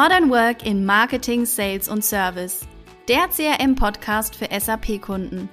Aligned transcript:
Modern 0.00 0.30
Work 0.30 0.64
in 0.64 0.86
Marketing, 0.86 1.44
Sales 1.44 1.88
und 1.88 2.04
Service. 2.04 2.60
Der 3.08 3.26
CRM-Podcast 3.26 4.36
für 4.36 4.46
SAP-Kunden. 4.48 5.48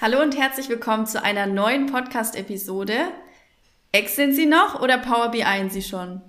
Hallo 0.00 0.20
und 0.20 0.36
herzlich 0.36 0.68
willkommen 0.68 1.06
zu 1.06 1.22
einer 1.22 1.46
neuen 1.46 1.86
Podcast-Episode. 1.86 3.12
Excel 3.92 4.32
Sie 4.32 4.46
noch 4.46 4.82
oder 4.82 4.98
Power 4.98 5.28
BI 5.30 5.68
Sie 5.68 5.82
schon? 5.82 6.20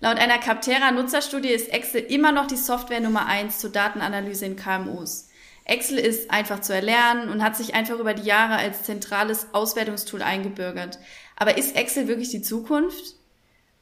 Laut 0.00 0.18
einer 0.18 0.36
Capterra 0.36 0.90
Nutzerstudie 0.90 1.48
ist 1.48 1.72
Excel 1.72 2.02
immer 2.02 2.30
noch 2.30 2.46
die 2.46 2.56
Software 2.56 3.00
Nummer 3.00 3.24
1 3.24 3.58
zur 3.58 3.72
Datenanalyse 3.72 4.44
in 4.44 4.56
KMUs. 4.56 5.30
Excel 5.64 5.98
ist 5.98 6.30
einfach 6.30 6.60
zu 6.60 6.72
erlernen 6.74 7.28
und 7.28 7.42
hat 7.42 7.56
sich 7.56 7.74
einfach 7.74 7.98
über 7.98 8.14
die 8.14 8.22
Jahre 8.22 8.56
als 8.56 8.84
zentrales 8.84 9.48
Auswertungstool 9.52 10.22
eingebürgert. 10.22 10.98
Aber 11.36 11.58
ist 11.58 11.76
Excel 11.76 12.08
wirklich 12.08 12.30
die 12.30 12.42
Zukunft? 12.42 13.14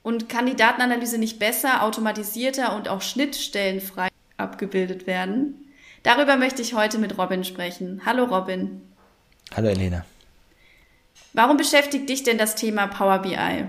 Und 0.03 0.29
kann 0.29 0.45
die 0.45 0.57
Datenanalyse 0.57 1.17
nicht 1.17 1.39
besser, 1.39 1.83
automatisierter 1.83 2.77
und 2.77 2.89
auch 2.89 3.01
schnittstellenfrei 3.01 4.09
abgebildet 4.37 5.07
werden? 5.07 5.73
Darüber 6.03 6.37
möchte 6.37 6.61
ich 6.61 6.75
heute 6.75 6.99
mit 6.99 7.17
Robin 7.17 7.45
sprechen. 7.45 8.03
Hallo 8.05 8.25
Robin. 8.25 8.83
Hallo 9.55 9.69
Elena. 9.69 10.05
Warum 11.33 11.57
beschäftigt 11.57 12.09
dich 12.11 12.23
denn 12.23 12.37
das 12.37 12.55
Thema 12.55 12.87
Power 12.87 13.21
BI? 13.21 13.65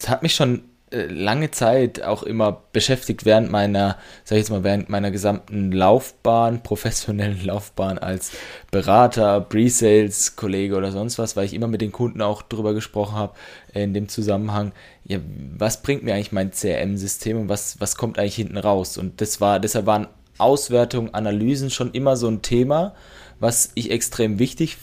Es 0.00 0.08
hat 0.08 0.22
mich 0.22 0.34
schon 0.34 0.64
lange 0.92 1.50
Zeit 1.52 2.02
auch 2.02 2.22
immer 2.24 2.62
beschäftigt 2.72 3.24
während 3.24 3.50
meiner, 3.50 3.96
sag 4.24 4.36
ich 4.36 4.42
jetzt 4.42 4.50
mal, 4.50 4.64
während 4.64 4.88
meiner 4.88 5.10
gesamten 5.10 5.70
Laufbahn, 5.70 6.62
professionellen 6.64 7.44
Laufbahn 7.44 7.98
als 7.98 8.32
Berater, 8.70 9.40
Pre-Sales, 9.40 10.36
Kollege 10.36 10.76
oder 10.76 10.90
sonst 10.90 11.18
was, 11.18 11.36
weil 11.36 11.44
ich 11.44 11.54
immer 11.54 11.68
mit 11.68 11.80
den 11.80 11.92
Kunden 11.92 12.22
auch 12.22 12.42
drüber 12.42 12.74
gesprochen 12.74 13.14
habe 13.14 13.34
in 13.72 13.94
dem 13.94 14.08
Zusammenhang, 14.08 14.72
ja, 15.04 15.18
was 15.56 15.82
bringt 15.82 16.02
mir 16.02 16.14
eigentlich 16.14 16.32
mein 16.32 16.50
CRM-System 16.50 17.42
und 17.42 17.48
was, 17.48 17.80
was 17.80 17.96
kommt 17.96 18.18
eigentlich 18.18 18.36
hinten 18.36 18.58
raus? 18.58 18.98
Und 18.98 19.20
das 19.20 19.40
war, 19.40 19.60
deshalb 19.60 19.86
waren 19.86 20.08
Auswertungen, 20.38 21.14
Analysen 21.14 21.70
schon 21.70 21.92
immer 21.92 22.16
so 22.16 22.28
ein 22.28 22.42
Thema, 22.42 22.94
was 23.38 23.70
ich 23.74 23.90
extrem 23.90 24.38
wichtig 24.38 24.78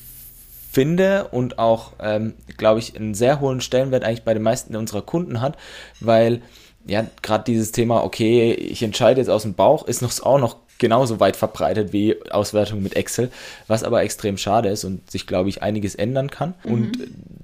finde 0.77 1.29
und 1.31 1.57
auch, 1.57 1.93
ähm, 1.99 2.35
glaube 2.55 2.77
ich, 2.77 2.95
einen 2.95 3.15
sehr 3.15 3.39
hohen 3.39 3.61
Stellenwert 3.61 4.03
eigentlich 4.03 4.23
bei 4.23 4.35
den 4.35 4.43
meisten 4.43 4.75
unserer 4.75 5.01
Kunden 5.01 5.41
hat, 5.41 5.57
weil 6.01 6.43
ja, 6.85 7.03
gerade 7.23 7.45
dieses 7.45 7.71
Thema, 7.71 8.03
okay, 8.03 8.53
ich 8.53 8.83
entscheide 8.83 9.19
jetzt 9.19 9.29
aus 9.31 9.41
dem 9.41 9.55
Bauch, 9.55 9.87
ist 9.87 10.03
noch, 10.03 10.21
auch 10.21 10.37
noch 10.37 10.57
genauso 10.77 11.19
weit 11.19 11.35
verbreitet 11.35 11.93
wie 11.93 12.15
Auswertung 12.29 12.83
mit 12.83 12.95
Excel, 12.95 13.31
was 13.65 13.83
aber 13.83 14.03
extrem 14.03 14.37
schade 14.37 14.69
ist 14.69 14.83
und 14.83 15.09
sich, 15.09 15.25
glaube 15.25 15.49
ich, 15.49 15.63
einiges 15.63 15.95
ändern 15.95 16.29
kann. 16.29 16.53
Mhm. 16.63 16.71
Und 16.71 16.97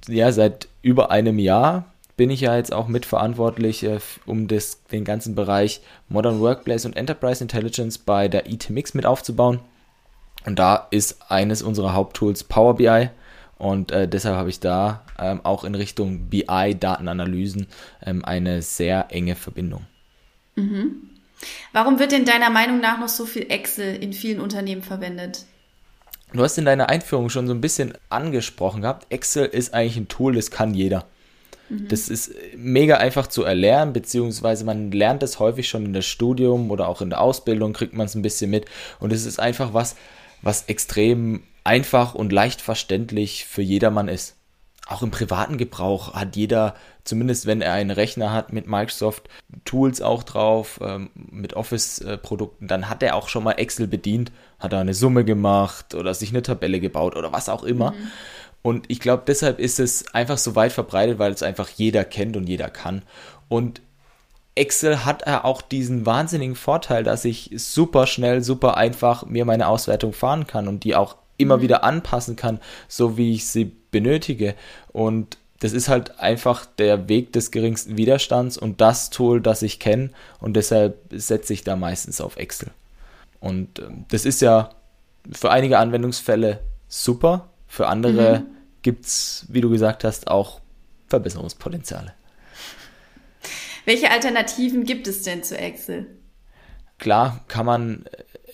ja, 0.08 0.32
seit 0.32 0.68
über 0.84 1.10
einem 1.10 1.40
Jahr 1.40 1.86
bin 2.16 2.30
ich 2.30 2.42
ja 2.42 2.56
jetzt 2.56 2.72
auch 2.72 2.88
mitverantwortlich, 2.88 3.82
äh, 3.82 3.98
um 4.28 4.48
das, 4.48 4.84
den 4.92 5.06
ganzen 5.06 5.34
Bereich 5.34 5.82
Modern 6.08 6.40
Workplace 6.40 6.86
und 6.86 6.96
Enterprise 6.96 7.44
Intelligence 7.44 7.98
bei 7.98 8.28
der 8.28 8.48
ITMX 8.48 8.94
mit 8.94 9.08
aufzubauen. 9.08 9.60
Und 10.46 10.60
da 10.60 10.88
ist 10.92 11.32
eines 11.32 11.64
unserer 11.64 11.94
Haupttools 11.94 12.44
Power 12.44 12.76
BI. 12.76 13.10
Und 13.64 13.94
äh, 13.94 14.10
deshalb 14.10 14.36
habe 14.36 14.50
ich 14.50 14.60
da 14.60 15.06
ähm, 15.18 15.40
auch 15.44 15.64
in 15.64 15.74
Richtung 15.74 16.28
BI-Datenanalysen 16.28 17.68
ähm, 18.06 18.26
eine 18.26 18.62
sehr 18.62 19.06
enge 19.10 19.36
Verbindung. 19.36 19.86
Mhm. 20.56 21.10
Warum 21.72 21.98
wird 21.98 22.12
denn 22.12 22.26
deiner 22.26 22.50
Meinung 22.50 22.82
nach 22.82 23.00
noch 23.00 23.08
so 23.08 23.26
viel 23.26 23.50
Excel 23.50 23.96
in 23.96 24.12
vielen 24.12 24.42
Unternehmen 24.42 24.82
verwendet? 24.82 25.46
Du 26.34 26.44
hast 26.44 26.58
in 26.58 26.66
deiner 26.66 26.90
Einführung 26.90 27.30
schon 27.30 27.48
so 27.48 27.54
ein 27.54 27.62
bisschen 27.62 27.94
angesprochen 28.10 28.82
gehabt. 28.82 29.08
Excel 29.10 29.46
ist 29.46 29.74
eigentlich 29.74 29.96
ein 29.96 30.10
Tool, 30.10 30.36
das 30.36 30.52
kann 30.52 30.74
jeder. 30.74 31.06
Mhm. 31.70 31.88
Das 31.88 32.10
ist 32.10 32.34
mega 32.58 32.98
einfach 32.98 33.28
zu 33.28 33.44
erlernen, 33.44 33.94
beziehungsweise 33.94 34.66
man 34.66 34.92
lernt 34.92 35.24
es 35.24 35.40
häufig 35.40 35.70
schon 35.70 35.86
in 35.86 35.94
der 35.94 36.02
Studium 36.02 36.70
oder 36.70 36.90
auch 36.90 37.02
in 37.02 37.12
der 37.12 37.22
Ausbildung, 37.22 37.72
kriegt 37.72 37.94
man 37.94 38.08
es 38.08 38.16
ein 38.16 38.24
bisschen 38.24 38.52
mit. 38.52 38.66
Und 39.00 39.14
es 39.14 39.26
ist 39.26 39.40
einfach 39.40 39.74
was, 39.74 39.96
was 40.42 40.64
extrem 40.64 41.44
einfach 41.64 42.14
und 42.14 42.32
leicht 42.32 42.62
verständlich 42.62 43.46
für 43.46 43.62
jedermann 43.62 44.08
ist. 44.08 44.36
Auch 44.86 45.02
im 45.02 45.12
privaten 45.12 45.58
Gebrauch 45.58 46.14
hat 46.14 46.36
jeder, 46.36 46.76
zumindest 47.06 47.46
wenn 47.46 47.62
er 47.62 47.74
einen 47.74 47.92
Rechner 47.92 48.34
hat 48.34 48.52
mit 48.52 48.68
Microsoft 48.68 49.30
Tools 49.64 50.02
auch 50.02 50.24
drauf, 50.24 50.80
ähm, 50.84 51.10
mit 51.16 51.54
Office-Produkten, 51.54 52.68
dann 52.68 52.90
hat 52.90 53.02
er 53.02 53.16
auch 53.16 53.30
schon 53.30 53.46
mal 53.46 53.54
Excel 53.54 53.88
bedient, 53.88 54.34
hat 54.60 54.74
da 54.74 54.82
eine 54.82 54.94
Summe 54.94 55.24
gemacht 55.24 55.96
oder 55.96 56.14
sich 56.14 56.32
eine 56.32 56.42
Tabelle 56.42 56.82
gebaut 56.82 57.16
oder 57.16 57.32
was 57.32 57.48
auch 57.48 57.64
immer. 57.64 57.92
Mhm. 57.92 58.12
Und 58.62 58.86
ich 58.90 59.00
glaube, 59.00 59.24
deshalb 59.26 59.60
ist 59.60 59.80
es 59.80 60.14
einfach 60.14 60.38
so 60.38 60.56
weit 60.56 60.74
verbreitet, 60.74 61.18
weil 61.18 61.32
es 61.32 61.44
einfach 61.44 61.70
jeder 61.70 62.04
kennt 62.04 62.36
und 62.36 62.48
jeder 62.48 62.70
kann. 62.70 63.04
Und 63.48 63.82
Excel 64.56 65.06
hat 65.06 65.24
er 65.24 65.46
auch 65.46 65.62
diesen 65.62 66.06
wahnsinnigen 66.06 66.56
Vorteil, 66.56 67.04
dass 67.04 67.26
ich 67.26 67.52
super 67.56 68.06
schnell, 68.06 68.44
super 68.44 68.78
einfach 68.78 69.26
mir 69.26 69.46
meine 69.46 69.68
Auswertung 69.68 70.14
fahren 70.14 70.46
kann 70.46 70.68
und 70.68 70.84
die 70.84 70.96
auch 70.96 71.16
immer 71.44 71.58
mhm. 71.58 71.62
wieder 71.62 71.84
anpassen 71.84 72.36
kann, 72.36 72.60
so 72.88 73.18
wie 73.18 73.34
ich 73.34 73.46
sie 73.46 73.72
benötige. 73.92 74.56
Und 74.92 75.38
das 75.60 75.72
ist 75.72 75.88
halt 75.88 76.20
einfach 76.20 76.66
der 76.66 77.08
Weg 77.08 77.32
des 77.32 77.52
geringsten 77.52 77.96
Widerstands 77.98 78.58
und 78.58 78.82
das 78.82 79.12
Tool, 79.12 79.40
das 79.40 79.62
ich 79.62 79.80
kenne. 79.80 80.10
Und 80.40 80.56
deshalb 80.56 80.98
setze 81.12 81.54
ich 81.54 81.64
da 81.64 81.76
meistens 81.76 82.20
auf 82.20 82.36
Excel. 82.36 82.72
Und 83.40 83.80
äh, 83.80 83.84
das 84.10 84.26
ist 84.26 84.42
ja 84.42 84.72
für 85.32 85.52
einige 85.52 85.80
Anwendungsfälle 85.80 86.60
super. 86.90 87.50
Für 87.68 87.88
andere 87.88 88.40
mhm. 88.40 88.46
gibt 88.82 89.06
es, 89.06 89.46
wie 89.50 89.62
du 89.62 89.70
gesagt 89.70 90.04
hast, 90.04 90.28
auch 90.28 90.60
Verbesserungspotenziale. 91.08 92.14
Welche 93.86 94.12
Alternativen 94.12 94.84
gibt 94.84 95.08
es 95.08 95.24
denn 95.24 95.44
zu 95.44 95.58
Excel? 95.58 96.08
Klar, 97.04 97.42
kann 97.50 97.66
man 97.66 98.06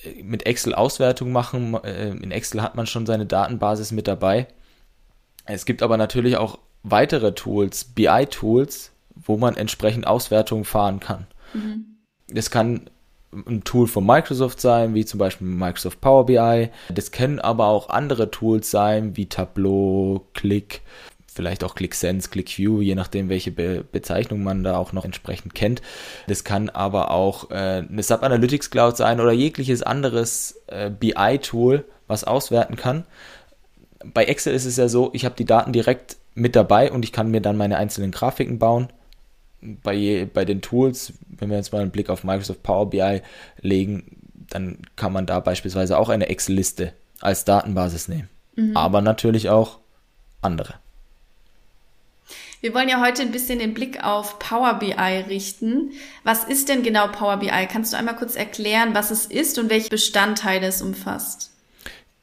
äh, 0.04 0.24
mit 0.24 0.48
Excel 0.48 0.74
Auswertung 0.74 1.32
machen. 1.32 1.76
Äh, 1.84 2.10
in 2.10 2.32
Excel 2.32 2.64
hat 2.64 2.74
man 2.74 2.88
schon 2.88 3.06
seine 3.06 3.28
Datenbasis 3.28 3.92
mit 3.92 4.08
dabei. 4.08 4.48
Es 5.46 5.66
gibt 5.66 5.84
aber 5.84 5.98
natürlich 5.98 6.36
auch 6.36 6.58
weitere 6.82 7.36
Tools, 7.36 7.84
BI-Tools, 7.84 8.92
wo 9.16 9.38
man 9.38 9.56
entsprechend 9.56 10.08
Auswertungen 10.08 10.66
fahren 10.66 11.00
kann. 11.00 11.28
Mhm. 11.54 11.98
Das 12.28 12.50
kann 12.50 12.90
ein 13.32 13.64
Tool 13.66 13.86
von 13.86 14.04
Microsoft 14.04 14.60
sein, 14.60 14.96
wie 14.96 15.06
zum 15.06 15.20
Beispiel 15.20 15.46
Microsoft 15.46 16.02
Power 16.02 16.26
BI. 16.26 16.70
Das 16.92 17.12
können 17.12 17.38
aber 17.38 17.68
auch 17.68 17.90
andere 17.90 18.32
Tools 18.32 18.72
sein, 18.72 19.16
wie 19.16 19.28
Tableau, 19.28 20.26
Click 20.34 20.82
vielleicht 21.40 21.64
auch 21.64 21.74
ClickSense, 21.74 22.30
ClickView, 22.30 22.82
je 22.82 22.96
nachdem, 22.96 23.30
welche 23.30 23.50
Be 23.50 23.86
Bezeichnung 23.90 24.44
man 24.44 24.62
da 24.62 24.76
auch 24.76 24.92
noch 24.92 25.06
entsprechend 25.06 25.56
kennt. 25.56 25.82
Das 26.28 26.44
kann 26.44 26.70
aber 26.70 27.12
auch 27.12 27.50
äh, 27.50 27.86
eine 27.90 28.04
SAP 28.04 28.24
Analytics 28.24 28.72
Cloud 28.72 28.98
sein 28.98 29.22
oder 29.22 29.32
jegliches 29.32 29.82
anderes 29.82 30.60
äh, 30.68 30.90
BI-Tool, 30.90 31.86
was 32.08 32.26
auswerten 32.26 32.76
kann. 32.76 33.06
Bei 34.04 34.26
Excel 34.26 34.54
ist 34.54 34.66
es 34.66 34.76
ja 34.76 34.90
so, 34.90 35.12
ich 35.14 35.24
habe 35.24 35.36
die 35.36 35.46
Daten 35.46 35.72
direkt 35.72 36.18
mit 36.36 36.58
dabei 36.58 36.92
und 36.92 37.06
ich 37.06 37.14
kann 37.14 37.32
mir 37.32 37.40
dann 37.40 37.56
meine 37.56 37.78
einzelnen 37.78 38.12
Grafiken 38.12 38.60
bauen. 38.60 38.90
Bei, 39.62 39.94
je, 39.94 40.26
bei 40.26 40.44
den 40.44 40.62
Tools, 40.62 41.14
wenn 41.30 41.50
wir 41.50 41.56
jetzt 41.56 41.72
mal 41.72 41.82
einen 41.82 41.92
Blick 41.92 42.10
auf 42.10 42.26
Microsoft 42.26 42.64
Power 42.64 42.90
BI 42.90 43.22
legen, 43.62 44.18
dann 44.50 44.80
kann 44.98 45.14
man 45.14 45.26
da 45.26 45.40
beispielsweise 45.40 45.98
auch 45.98 46.10
eine 46.10 46.28
Excel-Liste 46.28 46.92
als 47.22 47.46
Datenbasis 47.46 48.10
nehmen. 48.10 48.28
Mhm. 48.58 48.76
Aber 48.76 49.00
natürlich 49.00 49.50
auch 49.50 49.80
andere. 50.42 50.76
Wir 52.62 52.74
wollen 52.74 52.90
ja 52.90 53.00
heute 53.00 53.22
ein 53.22 53.32
bisschen 53.32 53.60
den 53.60 53.74
Blick 53.74 54.04
auf 54.04 54.38
Power 54.38 54.74
BI 54.80 54.94
richten. 54.94 55.92
Was 56.26 56.44
ist 56.44 56.68
denn 56.68 56.84
genau 56.84 57.08
Power 57.08 57.38
BI? 57.38 57.68
Kannst 57.72 57.94
du 57.94 57.98
einmal 57.98 58.18
kurz 58.18 58.36
erklären, 58.36 58.94
was 58.94 59.12
es 59.12 59.26
ist 59.26 59.58
und 59.58 59.70
welche 59.70 59.90
Bestandteile 59.90 60.68
es 60.68 60.82
umfasst? 60.82 61.52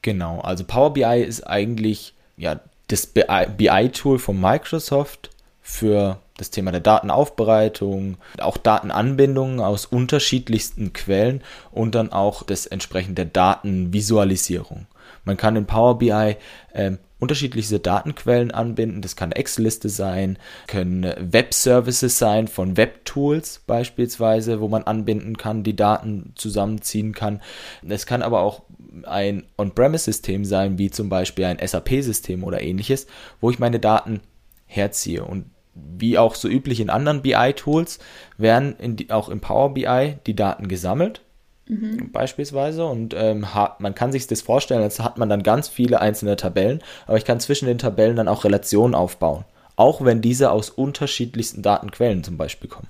Genau, 0.02 0.40
also 0.40 0.64
Power 0.64 0.92
BI 0.92 1.22
ist 1.22 1.46
eigentlich 1.46 2.12
ja 2.36 2.60
das 2.88 3.06
BI-Tool 3.06 4.18
von 4.18 4.38
Microsoft 4.38 5.30
für 5.62 6.20
das 6.36 6.50
Thema 6.50 6.70
der 6.70 6.80
Datenaufbereitung, 6.80 8.18
auch 8.38 8.58
Datenanbindungen 8.58 9.60
aus 9.60 9.86
unterschiedlichsten 9.86 10.92
Quellen 10.92 11.42
und 11.72 11.94
dann 11.94 12.12
auch 12.12 12.42
das 12.42 12.66
entsprechende 12.66 13.24
Datenvisualisierung. 13.24 14.86
Man 15.24 15.38
kann 15.38 15.56
in 15.56 15.66
Power 15.66 15.98
BI 15.98 16.36
ähm, 16.74 16.98
unterschiedlichste 17.18 17.80
Datenquellen 17.80 18.50
anbinden. 18.50 19.00
Das 19.00 19.16
kann 19.16 19.32
Excel-Liste 19.32 19.88
sein, 19.88 20.38
können 20.66 21.14
Web-Services 21.18 22.18
sein 22.18 22.48
von 22.48 22.76
Web-Tools 22.76 23.62
beispielsweise, 23.66 24.60
wo 24.60 24.68
man 24.68 24.82
anbinden 24.84 25.36
kann, 25.36 25.62
die 25.62 25.76
Daten 25.76 26.32
zusammenziehen 26.34 27.12
kann. 27.12 27.40
Es 27.88 28.06
kann 28.06 28.22
aber 28.22 28.40
auch 28.40 28.62
ein 29.04 29.44
On-Premise-System 29.56 30.44
sein, 30.44 30.78
wie 30.78 30.90
zum 30.90 31.08
Beispiel 31.08 31.46
ein 31.46 31.58
SAP-System 31.66 32.44
oder 32.44 32.60
ähnliches, 32.60 33.06
wo 33.40 33.50
ich 33.50 33.58
meine 33.58 33.80
Daten 33.80 34.20
herziehe. 34.66 35.24
Und 35.24 35.46
wie 35.74 36.18
auch 36.18 36.34
so 36.34 36.48
üblich 36.48 36.80
in 36.80 36.90
anderen 36.90 37.22
BI-Tools 37.22 37.98
werden 38.38 38.76
in 38.78 38.96
die, 38.96 39.10
auch 39.10 39.28
im 39.28 39.40
Power 39.40 39.74
BI 39.74 40.16
die 40.26 40.36
Daten 40.36 40.68
gesammelt 40.68 41.20
Mhm. 41.68 42.12
beispielsweise. 42.12 42.84
Und 42.86 43.14
ähm, 43.14 43.54
hat, 43.54 43.80
man 43.80 43.94
kann 43.94 44.12
sich 44.12 44.26
das 44.26 44.42
vorstellen, 44.42 44.82
als 44.82 45.00
hat 45.00 45.18
man 45.18 45.28
dann 45.28 45.42
ganz 45.42 45.68
viele 45.68 46.00
einzelne 46.00 46.36
Tabellen, 46.36 46.82
aber 47.06 47.16
ich 47.16 47.24
kann 47.24 47.40
zwischen 47.40 47.66
den 47.66 47.78
Tabellen 47.78 48.16
dann 48.16 48.28
auch 48.28 48.44
Relationen 48.44 48.94
aufbauen. 48.94 49.44
auch 49.76 50.02
wenn 50.04 50.22
diese 50.22 50.50
aus 50.50 50.70
unterschiedlichsten 50.70 51.62
Datenquellen 51.62 52.24
zum 52.24 52.36
Beispiel 52.38 52.68
kommen. 52.68 52.88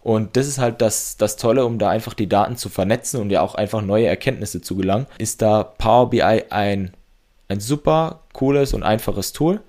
Und 0.00 0.36
das 0.36 0.46
ist 0.46 0.58
halt 0.58 0.80
das, 0.80 1.16
das 1.16 1.36
Tolle, 1.36 1.64
um 1.64 1.78
da 1.78 1.90
einfach 1.90 2.14
die 2.14 2.28
Daten 2.28 2.56
zu 2.56 2.68
vernetzen 2.68 3.20
und 3.20 3.30
ja 3.30 3.40
auch 3.40 3.54
einfach 3.54 3.82
neue 3.82 4.06
Erkenntnisse 4.06 4.60
zu 4.60 4.76
gelangen, 4.76 5.06
ist 5.18 5.42
da 5.42 5.62
Power 5.62 6.10
BI 6.10 6.22
ein, 6.50 6.92
ein 7.48 7.60
super 7.60 8.22
cooles 8.32 8.74
und 8.74 8.82
einfaches 8.82 9.32
Tool, 9.32 9.60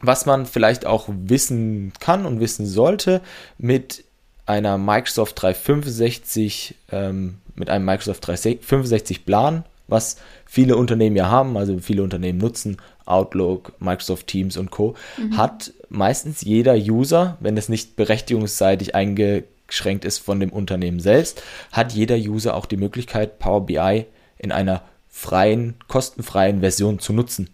was 0.00 0.26
man 0.26 0.46
vielleicht 0.46 0.86
auch 0.86 1.08
wissen 1.08 1.92
kann 2.00 2.26
und 2.26 2.40
wissen 2.40 2.66
sollte 2.66 3.20
mit 3.58 4.04
einer 4.52 4.78
Microsoft 4.78 5.40
365, 5.40 6.74
ähm, 6.90 7.38
mit 7.54 7.70
einem 7.70 7.84
Microsoft 7.84 8.26
365 8.26 9.24
Plan, 9.24 9.64
was 9.88 10.16
viele 10.46 10.76
Unternehmen 10.76 11.16
ja 11.16 11.28
haben, 11.28 11.56
also 11.56 11.78
viele 11.78 12.02
Unternehmen 12.02 12.38
nutzen 12.38 12.76
Outlook, 13.04 13.72
Microsoft 13.80 14.26
Teams 14.26 14.56
und 14.56 14.70
Co., 14.70 14.94
mhm. 15.18 15.36
hat 15.36 15.72
meistens 15.88 16.42
jeder 16.42 16.74
User, 16.74 17.36
wenn 17.40 17.56
es 17.56 17.68
nicht 17.68 17.96
berechtigungsseitig 17.96 18.94
eingeschränkt 18.94 20.04
ist 20.04 20.18
von 20.18 20.38
dem 20.38 20.50
Unternehmen 20.50 21.00
selbst, 21.00 21.42
hat 21.72 21.92
jeder 21.92 22.16
User 22.16 22.54
auch 22.54 22.66
die 22.66 22.76
Möglichkeit, 22.76 23.38
Power 23.38 23.66
BI 23.66 24.06
in 24.38 24.52
einer 24.52 24.82
freien, 25.10 25.74
kostenfreien 25.88 26.60
Version 26.60 26.98
zu 26.98 27.12
nutzen 27.12 27.50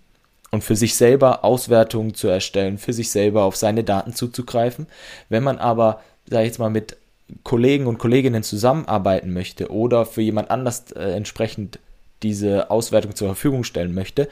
und 0.50 0.64
für 0.64 0.76
sich 0.76 0.96
selber 0.96 1.44
Auswertungen 1.44 2.14
zu 2.14 2.28
erstellen, 2.28 2.78
für 2.78 2.92
sich 2.92 3.10
selber 3.10 3.44
auf 3.44 3.56
seine 3.56 3.84
Daten 3.84 4.14
zuzugreifen. 4.14 4.86
Wenn 5.28 5.42
man 5.42 5.58
aber, 5.58 6.00
sag 6.30 6.40
ich 6.40 6.46
jetzt 6.46 6.58
mal, 6.58 6.70
mit 6.70 6.96
Kollegen 7.42 7.86
und 7.86 7.98
Kolleginnen 7.98 8.42
zusammenarbeiten 8.42 9.32
möchte 9.32 9.70
oder 9.70 10.06
für 10.06 10.22
jemand 10.22 10.50
anders 10.50 10.90
äh, 10.92 11.12
entsprechend 11.12 11.78
diese 12.22 12.70
Auswertung 12.70 13.14
zur 13.14 13.28
Verfügung 13.28 13.64
stellen 13.64 13.94
möchte, 13.94 14.28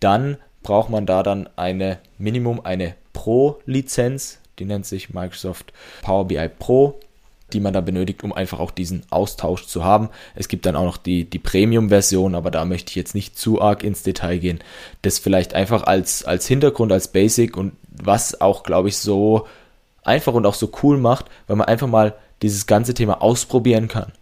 dann 0.00 0.36
braucht 0.62 0.90
man 0.90 1.06
da 1.06 1.22
dann 1.22 1.48
eine 1.56 1.98
Minimum, 2.18 2.60
eine 2.62 2.94
Pro-Lizenz, 3.12 4.38
die 4.58 4.64
nennt 4.64 4.86
sich 4.86 5.14
Microsoft 5.14 5.72
Power 6.02 6.26
BI 6.26 6.48
Pro, 6.58 7.00
die 7.52 7.60
man 7.60 7.72
da 7.72 7.80
benötigt, 7.80 8.24
um 8.24 8.32
einfach 8.32 8.58
auch 8.58 8.72
diesen 8.72 9.04
Austausch 9.10 9.66
zu 9.66 9.84
haben. 9.84 10.08
Es 10.34 10.48
gibt 10.48 10.66
dann 10.66 10.76
auch 10.76 10.84
noch 10.84 10.96
die, 10.96 11.24
die 11.24 11.38
Premium-Version, 11.38 12.34
aber 12.34 12.50
da 12.50 12.64
möchte 12.64 12.90
ich 12.90 12.96
jetzt 12.96 13.14
nicht 13.14 13.38
zu 13.38 13.60
arg 13.62 13.84
ins 13.84 14.02
Detail 14.02 14.38
gehen. 14.38 14.58
Das 15.02 15.18
vielleicht 15.18 15.54
einfach 15.54 15.84
als, 15.84 16.24
als 16.24 16.46
Hintergrund, 16.46 16.92
als 16.92 17.08
Basic 17.08 17.56
und 17.56 17.72
was 17.88 18.40
auch, 18.40 18.64
glaube 18.64 18.88
ich, 18.88 18.98
so 18.98 19.46
einfach 20.06 20.34
und 20.34 20.46
auch 20.46 20.54
so 20.54 20.70
cool 20.82 20.98
macht, 20.98 21.26
weil 21.46 21.56
man 21.56 21.68
einfach 21.68 21.88
mal 21.88 22.14
dieses 22.42 22.66
ganze 22.66 22.94
Thema 22.94 23.22
ausprobieren 23.22 23.88
kann. 23.88 24.12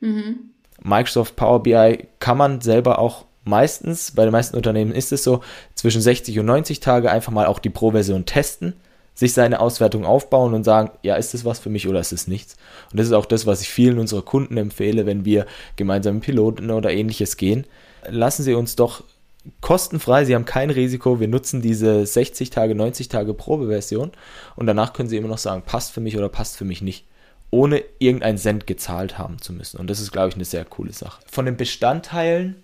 Mhm. 0.00 0.50
Microsoft 0.82 1.36
Power 1.36 1.62
BI 1.62 2.06
kann 2.18 2.36
man 2.36 2.60
selber 2.60 2.98
auch 2.98 3.24
meistens, 3.44 4.12
bei 4.12 4.24
den 4.24 4.32
meisten 4.32 4.56
Unternehmen 4.56 4.92
ist 4.92 5.12
es 5.12 5.24
so, 5.24 5.40
zwischen 5.74 6.00
60 6.00 6.38
und 6.38 6.46
90 6.46 6.80
Tage 6.80 7.10
einfach 7.10 7.32
mal 7.32 7.46
auch 7.46 7.58
die 7.58 7.70
Pro-Version 7.70 8.26
testen, 8.26 8.74
sich 9.14 9.32
seine 9.32 9.60
Auswertung 9.60 10.04
aufbauen 10.04 10.54
und 10.54 10.64
sagen, 10.64 10.90
ja, 11.02 11.14
ist 11.16 11.34
das 11.34 11.44
was 11.44 11.60
für 11.60 11.70
mich 11.70 11.88
oder 11.88 12.00
ist 12.00 12.12
es 12.12 12.26
nichts? 12.26 12.56
Und 12.90 12.98
das 12.98 13.06
ist 13.06 13.12
auch 13.12 13.26
das, 13.26 13.46
was 13.46 13.60
ich 13.60 13.68
vielen 13.68 13.98
unserer 13.98 14.22
Kunden 14.22 14.56
empfehle, 14.56 15.06
wenn 15.06 15.24
wir 15.24 15.46
gemeinsam 15.76 16.20
Piloten 16.20 16.70
oder 16.70 16.90
ähnliches 16.90 17.36
gehen. 17.36 17.64
Lassen 18.08 18.42
Sie 18.42 18.54
uns 18.54 18.76
doch 18.76 19.04
kostenfrei, 19.60 20.24
Sie 20.24 20.34
haben 20.34 20.44
kein 20.44 20.70
Risiko, 20.70 21.20
wir 21.20 21.28
nutzen 21.28 21.62
diese 21.62 22.06
60 22.06 22.50
Tage, 22.50 22.74
90 22.74 23.08
Tage 23.08 23.34
Probeversion 23.34 24.12
und 24.56 24.66
danach 24.66 24.92
können 24.92 25.08
Sie 25.08 25.16
immer 25.16 25.28
noch 25.28 25.38
sagen, 25.38 25.62
passt 25.64 25.92
für 25.92 26.00
mich 26.00 26.16
oder 26.16 26.28
passt 26.28 26.56
für 26.56 26.64
mich 26.64 26.82
nicht 26.82 27.04
ohne 27.50 27.84
irgendeinen 27.98 28.38
Cent 28.38 28.66
gezahlt 28.66 29.16
haben 29.16 29.40
zu 29.40 29.52
müssen. 29.52 29.78
Und 29.78 29.88
das 29.88 30.00
ist, 30.00 30.10
glaube 30.10 30.28
ich, 30.28 30.34
eine 30.34 30.44
sehr 30.44 30.64
coole 30.64 30.92
Sache. 30.92 31.22
Von 31.30 31.44
den 31.44 31.56
Bestandteilen 31.56 32.56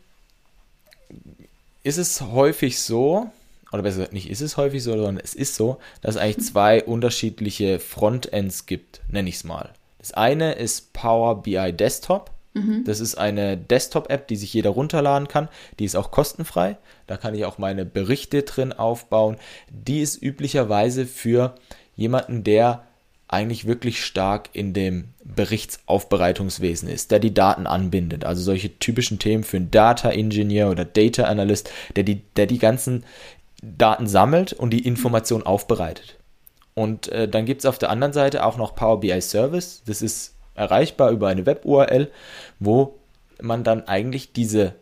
ist 1.83 1.99
es 1.99 2.21
häufig 2.21 2.81
so, 2.81 3.31
oder 3.73 3.83
besser 3.83 3.99
gesagt, 3.99 4.13
nicht 4.13 4.29
ist 4.29 4.41
es 4.41 4.57
häufig 4.57 4.83
so, 4.83 4.93
sondern 4.93 5.19
es 5.19 5.35
ist 5.35 5.55
so, 5.55 5.79
dass 6.03 6.17
es 6.17 6.21
eigentlich 6.21 6.47
zwei 6.47 6.83
unterschiedliche 6.83 7.79
Frontends 7.79 8.67
gibt, 8.67 9.01
nenne 9.09 9.29
ich 9.29 9.37
es 9.37 9.45
mal. 9.45 9.71
Das 9.99 10.13
eine 10.13 10.53
ist 10.53 10.93
Power 10.93 11.43
BI 11.43 11.73
Desktop. 11.73 12.31
Mhm. 12.55 12.85
Das 12.85 13.01
ist 13.01 13.17
eine 13.17 13.57
Desktop-App, 13.57 14.27
die 14.29 14.37
sich 14.37 14.53
jeder 14.53 14.71
runterladen 14.71 15.29
kann. 15.29 15.49
Die 15.79 15.85
ist 15.85 15.97
auch 15.97 16.11
kostenfrei. 16.11 16.77
Da 17.07 17.17
kann 17.17 17.35
ich 17.35 17.45
auch 17.45 17.59
meine 17.59 17.85
Berichte 17.85 18.43
drin 18.43 18.73
aufbauen. 18.73 19.37
Die 19.71 20.01
ist 20.01 20.23
üblicherweise 20.23 21.07
für 21.07 21.55
jemanden, 21.97 22.45
der 22.45 22.85
eigentlich 23.29 23.67
wirklich 23.67 24.05
stark 24.05 24.51
in 24.53 24.73
dem 24.73 25.05
Berichtsaufbereitungswesen 25.23 26.89
ist, 26.89 27.13
der 27.13 27.21
die 27.21 27.33
Daten 27.33 27.69
anbindet. 27.69 28.25
Also 28.25 28.43
solche 28.43 28.77
typischen 28.81 29.21
Themen 29.21 29.45
für 29.45 29.59
einen 29.59 29.71
Data 29.71 30.11
Engineer 30.11 30.69
oder 30.69 30.85
Data 30.85 31.25
Analyst, 31.25 31.71
der 31.95 32.03
die, 32.03 32.23
der 32.35 32.47
die 32.47 32.59
ganzen 32.59 33.05
Daten 33.63 34.09
sammelt 34.09 34.53
und 34.53 34.71
die 34.71 34.85
Information 34.85 35.45
aufbereitet. 35.45 36.17
Und 36.75 37.09
äh, 37.09 37.29
dann 37.29 37.45
gibt 37.45 37.61
es 37.61 37.67
auf 37.67 37.79
der 37.79 37.91
anderen 37.91 38.13
Seite 38.13 38.45
auch 38.45 38.57
noch 38.57 38.75
Power 38.75 38.99
BI 38.99 39.21
Service. 39.21 39.83
Das 39.87 40.03
ist 40.03 40.35
erreichbar 40.61 41.11
über 41.11 41.29
eine 41.29 41.47
Web-URL, 41.47 42.09
wo 42.59 42.95
man 43.41 43.65
dann 43.65 43.89
eigentlich 43.89 44.33
diese 44.33 44.75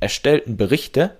erstellten 0.00 0.56
Berichte 0.56 1.12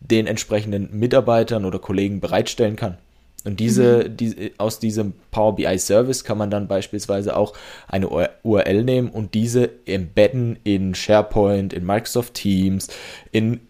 den 0.00 0.26
entsprechenden 0.26 0.88
Mitarbeitern 0.98 1.64
oder 1.64 1.78
Kollegen 1.78 2.20
bereitstellen 2.20 2.76
kann. 2.76 2.98
Und 3.44 3.60
diese, 3.60 4.06
mhm. 4.08 4.16
die, 4.16 4.52
aus 4.56 4.78
diesem 4.78 5.12
Power 5.30 5.56
BI 5.56 5.78
Service 5.78 6.24
kann 6.24 6.38
man 6.38 6.50
dann 6.50 6.68
beispielsweise 6.68 7.36
auch 7.36 7.54
eine 7.88 8.08
URL 8.08 8.84
nehmen 8.84 9.08
und 9.10 9.34
diese 9.34 9.70
embedden 9.86 10.58
in 10.64 10.94
SharePoint, 10.94 11.72
in 11.72 11.84
Microsoft 11.84 12.34
Teams, 12.34 12.88
in 13.32 13.60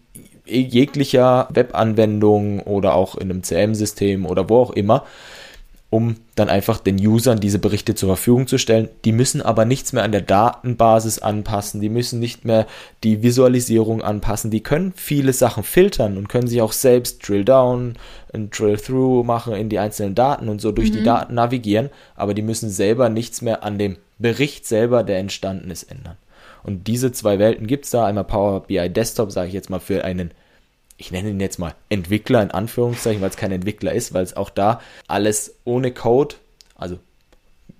jeglicher 0.45 1.49
Webanwendung 1.51 2.61
oder 2.61 2.93
auch 2.93 3.15
in 3.15 3.31
einem 3.31 3.43
CM-System 3.43 4.25
oder 4.25 4.47
wo 4.47 4.59
auch 4.59 4.71
immer 4.71 5.05
um 5.95 6.17
dann 6.35 6.49
einfach 6.49 6.79
den 6.79 6.99
Usern 6.99 7.39
diese 7.39 7.57
Berichte 7.57 7.95
zur 7.95 8.09
Verfügung 8.09 8.47
zu 8.47 8.57
stellen. 8.57 8.89
Die 9.05 9.13
müssen 9.13 9.41
aber 9.41 9.63
nichts 9.63 9.93
mehr 9.93 10.03
an 10.03 10.11
der 10.11 10.19
Datenbasis 10.19 11.19
anpassen, 11.19 11.79
die 11.79 11.87
müssen 11.87 12.19
nicht 12.19 12.43
mehr 12.43 12.67
die 13.05 13.23
Visualisierung 13.23 14.01
anpassen, 14.01 14.51
die 14.51 14.59
können 14.59 14.91
viele 14.93 15.31
Sachen 15.31 15.63
filtern 15.63 16.17
und 16.17 16.27
können 16.27 16.47
sich 16.47 16.61
auch 16.61 16.73
selbst 16.73 17.25
Drill 17.25 17.45
Down 17.45 17.93
und 18.33 18.59
Drill 18.59 18.75
Through 18.75 19.23
machen 19.23 19.53
in 19.53 19.69
die 19.69 19.79
einzelnen 19.79 20.15
Daten 20.15 20.49
und 20.49 20.59
so 20.59 20.73
durch 20.73 20.89
mhm. 20.89 20.95
die 20.97 21.03
Daten 21.03 21.33
navigieren, 21.33 21.89
aber 22.17 22.33
die 22.33 22.41
müssen 22.41 22.69
selber 22.69 23.07
nichts 23.07 23.41
mehr 23.41 23.63
an 23.63 23.77
dem 23.77 23.95
Bericht 24.19 24.67
selber, 24.67 25.03
der 25.03 25.19
entstanden 25.19 25.71
ist, 25.71 25.83
ändern. 25.83 26.17
Und 26.63 26.87
diese 26.87 27.13
zwei 27.13 27.39
Welten 27.39 27.67
gibt 27.67 27.85
es 27.85 27.91
da, 27.91 28.05
einmal 28.05 28.25
Power 28.25 28.63
BI 28.63 28.89
Desktop, 28.89 29.31
sage 29.31 29.47
ich 29.47 29.53
jetzt 29.53 29.69
mal, 29.69 29.79
für 29.79 30.03
einen 30.03 30.31
ich 30.97 31.11
nenne 31.11 31.29
ihn 31.29 31.39
jetzt 31.39 31.59
mal 31.59 31.75
Entwickler 31.89 32.41
in 32.41 32.51
Anführungszeichen, 32.51 33.21
weil 33.21 33.29
es 33.29 33.37
kein 33.37 33.51
Entwickler 33.51 33.93
ist, 33.93 34.13
weil 34.13 34.23
es 34.23 34.35
auch 34.35 34.49
da 34.49 34.81
alles 35.07 35.55
ohne 35.65 35.91
Code, 35.91 36.35
also 36.75 36.99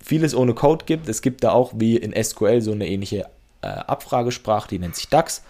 vieles 0.04 0.34
ohne 0.34 0.54
Code 0.54 0.84
gibt. 0.84 1.08
Es 1.08 1.22
gibt 1.22 1.42
da 1.42 1.52
auch 1.52 1.72
wie 1.76 1.96
in 1.96 2.12
SQL 2.22 2.60
so 2.60 2.72
eine 2.72 2.86
ähnliche 2.86 3.26
äh, 3.62 3.68
Abfragesprache, 3.68 4.68
die 4.68 4.78
nennt 4.78 4.96
sich 4.96 5.08
DAX. 5.08 5.42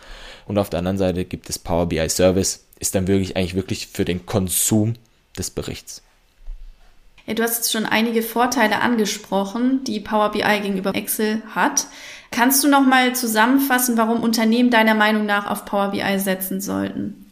Und 0.46 0.58
auf 0.58 0.70
der 0.70 0.78
anderen 0.78 0.98
Seite 0.98 1.24
gibt 1.24 1.50
es 1.50 1.58
Power 1.58 1.86
BI 1.86 2.08
Service, 2.08 2.64
ist 2.78 2.94
dann 2.94 3.08
wirklich 3.08 3.36
eigentlich 3.36 3.56
wirklich 3.56 3.88
für 3.88 4.04
den 4.04 4.26
Konsum 4.26 4.94
des 5.36 5.50
Berichts. 5.50 6.02
Ja, 7.26 7.34
du 7.34 7.42
hast 7.42 7.56
jetzt 7.56 7.72
schon 7.72 7.86
einige 7.86 8.22
Vorteile 8.22 8.80
angesprochen, 8.80 9.82
die 9.82 9.98
Power 9.98 10.30
BI 10.30 10.60
gegenüber 10.62 10.94
Excel 10.94 11.42
hat. 11.52 11.88
Kannst 12.30 12.62
du 12.62 12.68
noch 12.68 12.86
mal 12.86 13.16
zusammenfassen, 13.16 13.96
warum 13.96 14.22
Unternehmen 14.22 14.70
deiner 14.70 14.94
Meinung 14.94 15.26
nach 15.26 15.50
auf 15.50 15.64
Power 15.64 15.90
BI 15.90 16.18
setzen 16.20 16.60
sollten? 16.60 17.25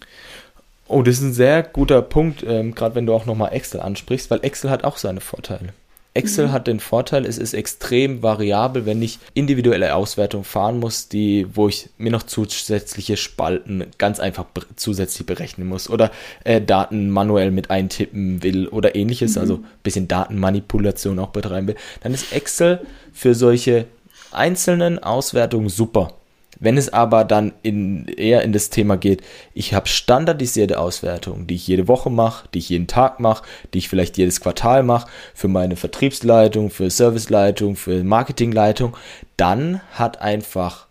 Oh, 0.87 1.03
das 1.03 1.17
ist 1.17 1.23
ein 1.23 1.33
sehr 1.33 1.63
guter 1.63 2.03
Punkt, 2.03 2.45
ähm, 2.47 2.75
gerade 2.75 2.95
wenn 2.95 3.07
du 3.07 3.15
auch 3.15 3.27
nochmal 3.27 3.53
Excel 3.53 3.81
ansprichst, 3.81 4.31
weil 4.31 4.41
Excel 4.43 4.71
hat 4.71 4.85
auch 4.85 4.99
seine 4.99 5.21
Vorteile. 5.21 5.73
Excel 6.15 6.47
mhm. 6.47 6.53
hat 6.53 6.67
den 6.69 6.79
Vorteil, 6.79 7.27
es 7.27 7.39
ist 7.39 7.55
extrem 7.55 8.23
variabel, 8.23 8.87
wenn 8.87 9.03
ich 9.03 9.19
individuelle 9.35 9.97
Auswertung 9.97 10.45
fahren 10.45 10.79
muss, 10.79 11.09
die, 11.09 11.47
wo 11.53 11.69
ich 11.69 11.91
mir 11.99 12.13
noch 12.13 12.23
zusätzliche 12.23 13.17
Spalten 13.17 13.87
ganz 13.99 14.21
einfach 14.21 14.47
zusätzlich 14.77 15.27
berechnen 15.27 15.67
muss 15.67 15.91
oder 15.91 16.13
äh, 16.45 16.61
Daten 16.61 17.11
manuell 17.11 17.51
mit 17.51 17.71
eintippen 17.71 18.45
will 18.45 18.69
oder 18.69 18.95
ähnliches, 18.95 19.35
mhm. 19.35 19.41
also 19.41 19.55
ein 19.57 19.65
bisschen 19.83 20.07
Datenmanipulation 20.07 21.19
auch 21.19 21.31
betreiben 21.31 21.67
will, 21.67 21.77
dann 22.03 22.15
ist 22.15 22.33
Excel 22.33 22.81
für 23.13 23.35
solche 23.35 23.87
einzelnen 24.31 25.01
Auswertungen 25.01 25.69
super. 25.69 26.13
Wenn 26.61 26.77
es 26.77 26.93
aber 26.93 27.25
dann 27.25 27.53
in, 27.63 28.07
eher 28.09 28.43
in 28.43 28.53
das 28.53 28.71
Thema 28.71 28.97
geht, 28.97 29.23
ich 29.55 29.75
habe 29.75 29.89
standardisierte 29.89 30.79
Auswertungen, 30.79 31.47
die 31.47 31.55
ich 31.55 31.67
jede 31.67 31.89
Woche 31.89 32.11
mache, 32.11 32.49
die 32.55 32.59
ich 32.59 32.69
jeden 32.69 32.87
Tag 32.87 33.21
mache, 33.21 33.45
die 33.73 33.79
ich 33.79 33.89
vielleicht 33.89 34.19
jedes 34.19 34.41
Quartal 34.41 34.83
mache, 34.83 35.09
für 35.35 35.49
meine 35.49 35.77
Vertriebsleitung, 35.77 36.71
für 36.71 36.91
Serviceleitung, 36.91 37.77
für 37.77 38.03
Marketingleitung, 38.05 38.97
dann 39.37 39.81
hat 39.93 40.21
einfach 40.21 40.87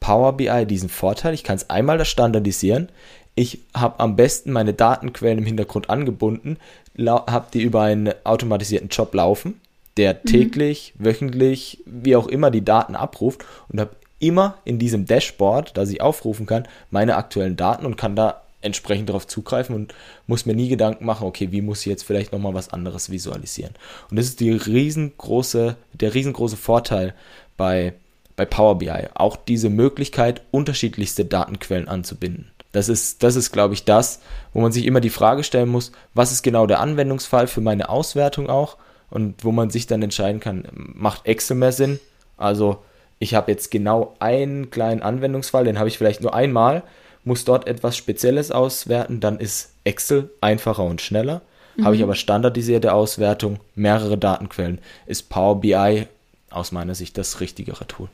Power 0.00 0.36
BI 0.36 0.66
diesen 0.66 0.88
Vorteil, 0.88 1.34
ich 1.34 1.44
kann 1.44 1.56
es 1.56 1.70
einmal 1.70 1.98
das 1.98 2.08
standardisieren, 2.08 2.88
ich 3.34 3.60
habe 3.74 4.00
am 4.00 4.16
besten 4.16 4.52
meine 4.52 4.74
Datenquellen 4.74 5.38
im 5.38 5.46
Hintergrund 5.46 5.90
angebunden, 5.90 6.58
habe 6.98 7.46
die 7.52 7.62
über 7.62 7.82
einen 7.82 8.12
automatisierten 8.22 8.90
Job 8.90 9.14
laufen, 9.14 9.60
der 9.96 10.14
mhm. 10.14 10.28
täglich, 10.28 10.94
mhm. 10.96 11.04
wöchentlich, 11.04 11.82
wie 11.86 12.16
auch 12.16 12.28
immer 12.28 12.50
die 12.50 12.64
Daten 12.64 12.94
abruft 12.94 13.44
und 13.68 13.80
habe 13.80 13.96
immer 14.26 14.58
in 14.64 14.78
diesem 14.78 15.06
Dashboard, 15.06 15.76
das 15.76 15.90
ich 15.90 16.00
aufrufen 16.00 16.46
kann, 16.46 16.68
meine 16.90 17.16
aktuellen 17.16 17.56
Daten 17.56 17.86
und 17.86 17.96
kann 17.96 18.16
da 18.16 18.42
entsprechend 18.64 19.10
darauf 19.10 19.26
zugreifen 19.26 19.74
und 19.74 19.94
muss 20.26 20.46
mir 20.46 20.54
nie 20.54 20.68
Gedanken 20.68 21.04
machen, 21.04 21.26
okay, 21.26 21.52
wie 21.52 21.60
muss 21.60 21.80
ich 21.80 21.86
jetzt 21.86 22.04
vielleicht 22.04 22.32
nochmal 22.32 22.54
was 22.54 22.72
anderes 22.72 23.10
visualisieren. 23.10 23.74
Und 24.10 24.16
das 24.16 24.26
ist 24.26 24.40
die 24.40 24.50
riesengroße, 24.50 25.76
der 25.92 26.14
riesengroße 26.14 26.56
Vorteil 26.56 27.14
bei, 27.56 27.92
bei 28.36 28.46
Power 28.46 28.78
BI. 28.78 29.08
Auch 29.14 29.36
diese 29.36 29.68
Möglichkeit, 29.68 30.40
unterschiedlichste 30.50 31.26
Datenquellen 31.26 31.88
anzubinden. 31.88 32.50
Das 32.72 32.88
ist, 32.88 33.22
das 33.22 33.36
ist, 33.36 33.52
glaube 33.52 33.74
ich, 33.74 33.84
das, 33.84 34.20
wo 34.52 34.60
man 34.60 34.72
sich 34.72 34.84
immer 34.86 35.00
die 35.00 35.10
Frage 35.10 35.44
stellen 35.44 35.68
muss, 35.68 35.92
was 36.14 36.32
ist 36.32 36.42
genau 36.42 36.66
der 36.66 36.80
Anwendungsfall 36.80 37.46
für 37.46 37.60
meine 37.60 37.88
Auswertung 37.88 38.50
auch 38.50 38.78
und 39.10 39.44
wo 39.44 39.52
man 39.52 39.70
sich 39.70 39.86
dann 39.86 40.02
entscheiden 40.02 40.40
kann, 40.40 40.64
macht 40.72 41.26
Excel 41.26 41.56
mehr 41.56 41.70
Sinn? 41.70 42.00
Also 42.36 42.82
ich 43.24 43.34
habe 43.34 43.50
jetzt 43.50 43.70
genau 43.70 44.14
einen 44.18 44.70
kleinen 44.70 45.02
Anwendungsfall, 45.02 45.64
den 45.64 45.78
habe 45.78 45.88
ich 45.88 45.96
vielleicht 45.96 46.20
nur 46.20 46.34
einmal, 46.34 46.82
muss 47.24 47.46
dort 47.46 47.66
etwas 47.66 47.96
Spezielles 47.96 48.50
auswerten, 48.50 49.18
dann 49.18 49.40
ist 49.40 49.72
Excel 49.84 50.30
einfacher 50.42 50.84
und 50.84 51.00
schneller. 51.00 51.40
Mhm. 51.76 51.86
Habe 51.86 51.96
ich 51.96 52.02
aber 52.02 52.14
standardisierte 52.14 52.92
Auswertung, 52.92 53.60
mehrere 53.74 54.18
Datenquellen, 54.18 54.78
ist 55.06 55.30
Power 55.30 55.58
BI 55.60 56.06
aus 56.50 56.70
meiner 56.70 56.94
Sicht 56.94 57.16
das 57.16 57.40
richtigere 57.40 57.86
Tool. 57.86 58.08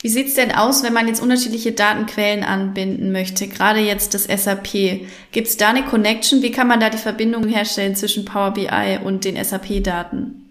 Wie 0.00 0.08
sieht 0.08 0.28
es 0.28 0.34
denn 0.34 0.52
aus, 0.52 0.82
wenn 0.82 0.94
man 0.94 1.06
jetzt 1.06 1.20
unterschiedliche 1.20 1.72
Datenquellen 1.72 2.44
anbinden 2.44 3.12
möchte, 3.12 3.46
gerade 3.46 3.80
jetzt 3.80 4.14
das 4.14 4.24
SAP? 4.24 5.02
Gibt 5.32 5.48
es 5.48 5.58
da 5.58 5.68
eine 5.68 5.84
Connection? 5.84 6.40
Wie 6.40 6.50
kann 6.50 6.68
man 6.68 6.80
da 6.80 6.88
die 6.88 6.96
Verbindung 6.96 7.46
herstellen 7.46 7.94
zwischen 7.94 8.24
Power 8.24 8.52
BI 8.52 9.00
und 9.04 9.26
den 9.26 9.42
SAP-Daten? 9.42 10.45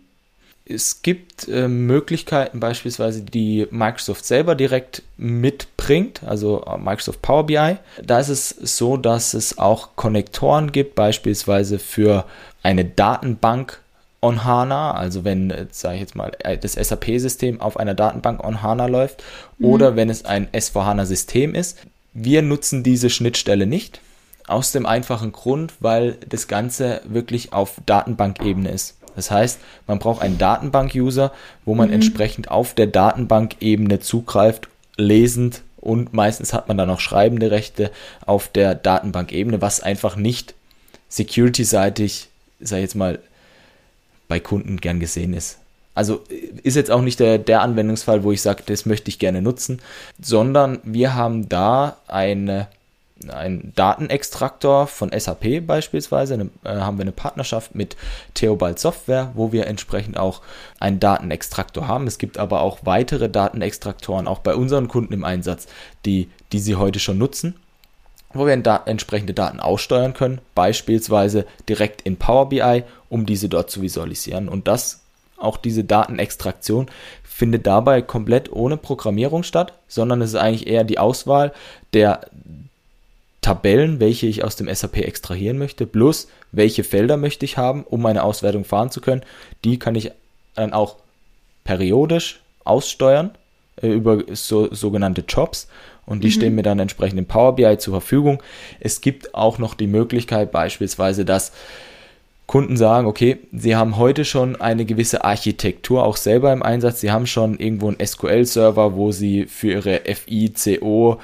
Es 0.67 1.03
gibt 1.03 1.47
äh, 1.47 1.67
Möglichkeiten 1.67 2.59
beispielsweise, 2.59 3.21
die 3.21 3.67
Microsoft 3.69 4.25
selber 4.25 4.55
direkt 4.55 5.03
mitbringt, 5.15 6.23
also 6.23 6.63
äh, 6.65 6.79
Microsoft 6.79 7.21
Power 7.21 7.45
BI. 7.45 7.77
Da 8.03 8.19
ist 8.19 8.29
es 8.29 8.49
so, 8.49 8.97
dass 8.97 9.35
es 9.35 9.59
auch 9.59 9.89
Konnektoren 9.95 10.71
gibt, 10.71 10.95
beispielsweise 10.95 11.77
für 11.77 12.25
eine 12.63 12.83
Datenbank 12.83 13.79
on 14.23 14.43
HANA, 14.43 14.95
also 14.95 15.23
wenn, 15.23 15.51
äh, 15.51 15.67
sage 15.69 15.95
ich 15.95 16.01
jetzt 16.01 16.15
mal, 16.15 16.31
äh, 16.39 16.57
das 16.57 16.73
SAP-System 16.73 17.61
auf 17.61 17.77
einer 17.77 17.93
Datenbank 17.93 18.43
on 18.43 18.63
HANA 18.63 18.87
läuft 18.87 19.23
mhm. 19.59 19.65
oder 19.67 19.95
wenn 19.95 20.09
es 20.09 20.25
ein 20.25 20.47
S4HANA-System 20.47 21.53
ist. 21.53 21.77
Wir 22.13 22.41
nutzen 22.41 22.81
diese 22.81 23.11
Schnittstelle 23.11 23.67
nicht, 23.67 24.01
aus 24.47 24.71
dem 24.71 24.87
einfachen 24.87 25.31
Grund, 25.31 25.73
weil 25.79 26.17
das 26.27 26.47
Ganze 26.47 27.01
wirklich 27.05 27.53
auf 27.53 27.75
Datenbankebene 27.85 28.71
ist. 28.71 28.95
Das 29.15 29.31
heißt, 29.31 29.59
man 29.87 29.99
braucht 29.99 30.21
einen 30.21 30.37
Datenbank-User, 30.37 31.31
wo 31.63 31.75
man 31.75 31.89
mhm. 31.89 31.95
entsprechend 31.95 32.51
auf 32.51 32.73
der 32.73 32.87
Datenbankebene 32.87 33.99
zugreift, 33.99 34.67
lesend 34.97 35.61
und 35.77 36.13
meistens 36.13 36.53
hat 36.53 36.67
man 36.67 36.77
dann 36.77 36.89
auch 36.89 36.99
schreibende 36.99 37.51
Rechte 37.51 37.91
auf 38.25 38.47
der 38.47 38.73
Datenbankebene, 38.75 39.61
was 39.61 39.81
einfach 39.81 40.15
nicht 40.15 40.55
security-seitig, 41.09 42.29
sag 42.59 42.77
ich 42.77 42.83
jetzt 42.83 42.95
mal, 42.95 43.19
bei 44.27 44.39
Kunden 44.39 44.77
gern 44.77 44.99
gesehen 44.99 45.33
ist. 45.33 45.59
Also 45.93 46.23
ist 46.63 46.75
jetzt 46.75 46.91
auch 46.91 47.01
nicht 47.01 47.19
der, 47.19 47.37
der 47.37 47.61
Anwendungsfall, 47.61 48.23
wo 48.23 48.31
ich 48.31 48.41
sage, 48.41 48.63
das 48.65 48.85
möchte 48.85 49.09
ich 49.09 49.19
gerne 49.19 49.41
nutzen, 49.41 49.79
sondern 50.19 50.79
wir 50.83 51.13
haben 51.13 51.47
da 51.47 51.97
eine 52.07 52.67
ein 53.29 53.71
Datenextraktor 53.75 54.87
von 54.87 55.11
SAP 55.17 55.65
beispielsweise, 55.65 56.33
eine, 56.33 56.49
äh, 56.63 56.81
haben 56.81 56.97
wir 56.97 57.03
eine 57.03 57.11
Partnerschaft 57.11 57.73
mit 57.73 57.95
Theobald 58.33 58.77
Software, 58.77 59.31
wo 59.35 59.51
wir 59.51 59.67
entsprechend 59.67 60.17
auch 60.17 60.41
einen 60.79 60.99
Datenextraktor 60.99 61.87
haben. 61.87 62.07
Es 62.07 62.17
gibt 62.17 62.37
aber 62.37 62.61
auch 62.61 62.79
weitere 62.83 63.29
Datenextraktoren, 63.29 64.27
auch 64.27 64.39
bei 64.39 64.55
unseren 64.55 64.87
Kunden 64.87 65.13
im 65.13 65.23
Einsatz, 65.23 65.67
die, 66.05 66.29
die 66.51 66.59
sie 66.59 66.75
heute 66.75 66.99
schon 66.99 67.17
nutzen, 67.17 67.55
wo 68.33 68.45
wir 68.45 68.57
da 68.57 68.83
entsprechende 68.85 69.33
Daten 69.33 69.61
aussteuern 69.61 70.13
können, 70.13 70.41
beispielsweise 70.53 71.45
direkt 71.69 72.01
in 72.01 72.17
Power 72.17 72.49
BI, 72.49 72.83
um 73.09 73.25
diese 73.25 73.47
dort 73.47 73.71
zu 73.71 73.81
visualisieren. 73.81 74.49
Und 74.49 74.67
das, 74.67 75.03
auch 75.37 75.55
diese 75.55 75.85
Datenextraktion, 75.85 76.87
findet 77.23 77.65
dabei 77.65 78.01
komplett 78.01 78.51
ohne 78.51 78.75
Programmierung 78.75 79.43
statt, 79.43 79.73
sondern 79.87 80.21
es 80.21 80.31
ist 80.31 80.39
eigentlich 80.39 80.67
eher 80.67 80.83
die 80.83 80.99
Auswahl 80.99 81.53
der 81.93 82.21
Tabellen, 83.45 83.99
welche 83.99 84.25
ich 84.25 84.43
aus 84.43 84.55
dem 84.55 84.73
SAP 84.73 84.97
extrahieren 84.97 85.59
möchte, 85.59 85.85
plus 85.85 86.29
welche 86.51 86.83
Felder 86.83 87.15
möchte 87.15 87.45
ich 87.45 87.59
haben, 87.59 87.83
um 87.83 88.01
meine 88.01 88.23
Auswertung 88.23 88.65
fahren 88.65 88.89
zu 88.89 89.01
können. 89.01 89.21
Die 89.63 89.77
kann 89.77 89.93
ich 89.93 90.09
dann 90.55 90.73
auch 90.73 90.95
periodisch 91.63 92.41
aussteuern 92.63 93.29
äh, 93.79 93.89
über 93.89 94.23
so, 94.33 94.73
sogenannte 94.73 95.23
Jobs 95.27 95.67
und 96.07 96.23
die 96.23 96.29
mhm. 96.29 96.31
stehen 96.31 96.55
mir 96.55 96.63
dann 96.63 96.79
entsprechend 96.79 97.19
im 97.19 97.27
Power 97.27 97.55
BI 97.55 97.77
zur 97.77 97.93
Verfügung. 97.93 98.41
Es 98.79 98.99
gibt 98.99 99.35
auch 99.35 99.59
noch 99.59 99.75
die 99.75 99.85
Möglichkeit 99.85 100.51
beispielsweise, 100.51 101.23
dass 101.23 101.51
Kunden 102.47 102.77
sagen, 102.77 103.05
okay, 103.05 103.37
sie 103.51 103.75
haben 103.75 103.97
heute 103.97 104.25
schon 104.25 104.55
eine 104.55 104.85
gewisse 104.85 105.23
Architektur 105.23 106.03
auch 106.03 106.17
selber 106.17 106.51
im 106.51 106.63
Einsatz. 106.63 106.99
Sie 106.99 107.11
haben 107.11 107.27
schon 107.27 107.59
irgendwo 107.59 107.89
einen 107.89 108.03
SQL-Server, 108.03 108.95
wo 108.95 109.11
sie 109.11 109.45
für 109.45 109.73
ihre 109.73 110.01
FICO-Themen 110.03 111.19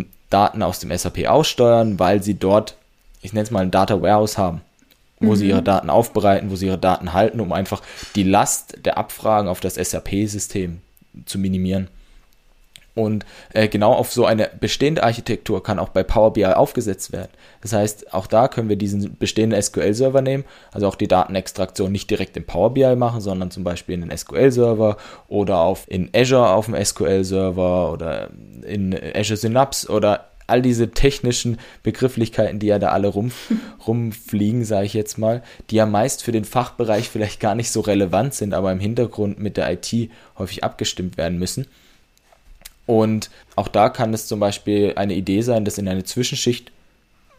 äh, 0.00 0.06
Daten 0.36 0.62
aus 0.62 0.80
dem 0.80 0.94
SAP 0.94 1.26
aussteuern, 1.26 1.98
weil 1.98 2.22
sie 2.22 2.34
dort, 2.34 2.76
ich 3.22 3.32
nenne 3.32 3.44
es 3.44 3.50
mal 3.50 3.62
ein 3.62 3.70
Data 3.70 4.02
Warehouse 4.02 4.36
haben, 4.36 4.60
wo 5.18 5.30
mhm. 5.30 5.36
sie 5.36 5.48
ihre 5.48 5.62
Daten 5.62 5.88
aufbereiten, 5.88 6.50
wo 6.50 6.56
sie 6.56 6.66
ihre 6.66 6.76
Daten 6.76 7.14
halten, 7.14 7.40
um 7.40 7.52
einfach 7.52 7.80
die 8.16 8.22
Last 8.22 8.84
der 8.84 8.98
Abfragen 8.98 9.48
auf 9.48 9.60
das 9.60 9.76
SAP-System 9.76 10.82
zu 11.24 11.38
minimieren. 11.38 11.88
Und 12.96 13.26
äh, 13.52 13.68
genau 13.68 13.92
auf 13.92 14.10
so 14.10 14.24
eine 14.24 14.50
bestehende 14.58 15.02
Architektur 15.02 15.62
kann 15.62 15.78
auch 15.78 15.90
bei 15.90 16.02
Power 16.02 16.32
BI 16.32 16.46
aufgesetzt 16.46 17.12
werden. 17.12 17.28
Das 17.60 17.74
heißt, 17.74 18.14
auch 18.14 18.26
da 18.26 18.48
können 18.48 18.70
wir 18.70 18.76
diesen 18.76 19.18
bestehenden 19.18 19.60
SQL-Server 19.60 20.22
nehmen, 20.22 20.44
also 20.72 20.88
auch 20.88 20.94
die 20.94 21.06
Datenextraktion 21.06 21.92
nicht 21.92 22.08
direkt 22.08 22.38
im 22.38 22.46
Power 22.46 22.72
BI 22.72 22.96
machen, 22.96 23.20
sondern 23.20 23.50
zum 23.50 23.64
Beispiel 23.64 23.96
in 23.96 24.08
den 24.08 24.16
SQL-Server 24.16 24.96
oder 25.28 25.58
auf 25.58 25.84
in 25.88 26.08
Azure 26.16 26.48
auf 26.48 26.64
dem 26.64 26.82
SQL-Server 26.82 27.92
oder 27.92 28.30
in 28.66 28.98
Azure 29.14 29.36
Synapse 29.36 29.90
oder 29.90 30.30
all 30.46 30.62
diese 30.62 30.92
technischen 30.92 31.58
Begrifflichkeiten, 31.82 32.60
die 32.60 32.68
ja 32.68 32.78
da 32.78 32.92
alle 32.92 33.08
rum, 33.08 33.30
rumfliegen, 33.86 34.64
sage 34.64 34.86
ich 34.86 34.94
jetzt 34.94 35.18
mal, 35.18 35.42
die 35.68 35.76
ja 35.76 35.84
meist 35.84 36.22
für 36.22 36.32
den 36.32 36.46
Fachbereich 36.46 37.10
vielleicht 37.10 37.40
gar 37.40 37.54
nicht 37.54 37.70
so 37.70 37.80
relevant 37.82 38.32
sind, 38.32 38.54
aber 38.54 38.72
im 38.72 38.80
Hintergrund 38.80 39.38
mit 39.38 39.58
der 39.58 39.70
IT 39.70 40.10
häufig 40.38 40.64
abgestimmt 40.64 41.18
werden 41.18 41.38
müssen 41.38 41.66
und 42.86 43.30
auch 43.56 43.68
da 43.68 43.88
kann 43.88 44.14
es 44.14 44.26
zum 44.26 44.40
Beispiel 44.40 44.92
eine 44.96 45.14
Idee 45.14 45.42
sein, 45.42 45.64
das 45.64 45.78
in 45.78 45.88
eine 45.88 46.04
Zwischenschicht 46.04 46.70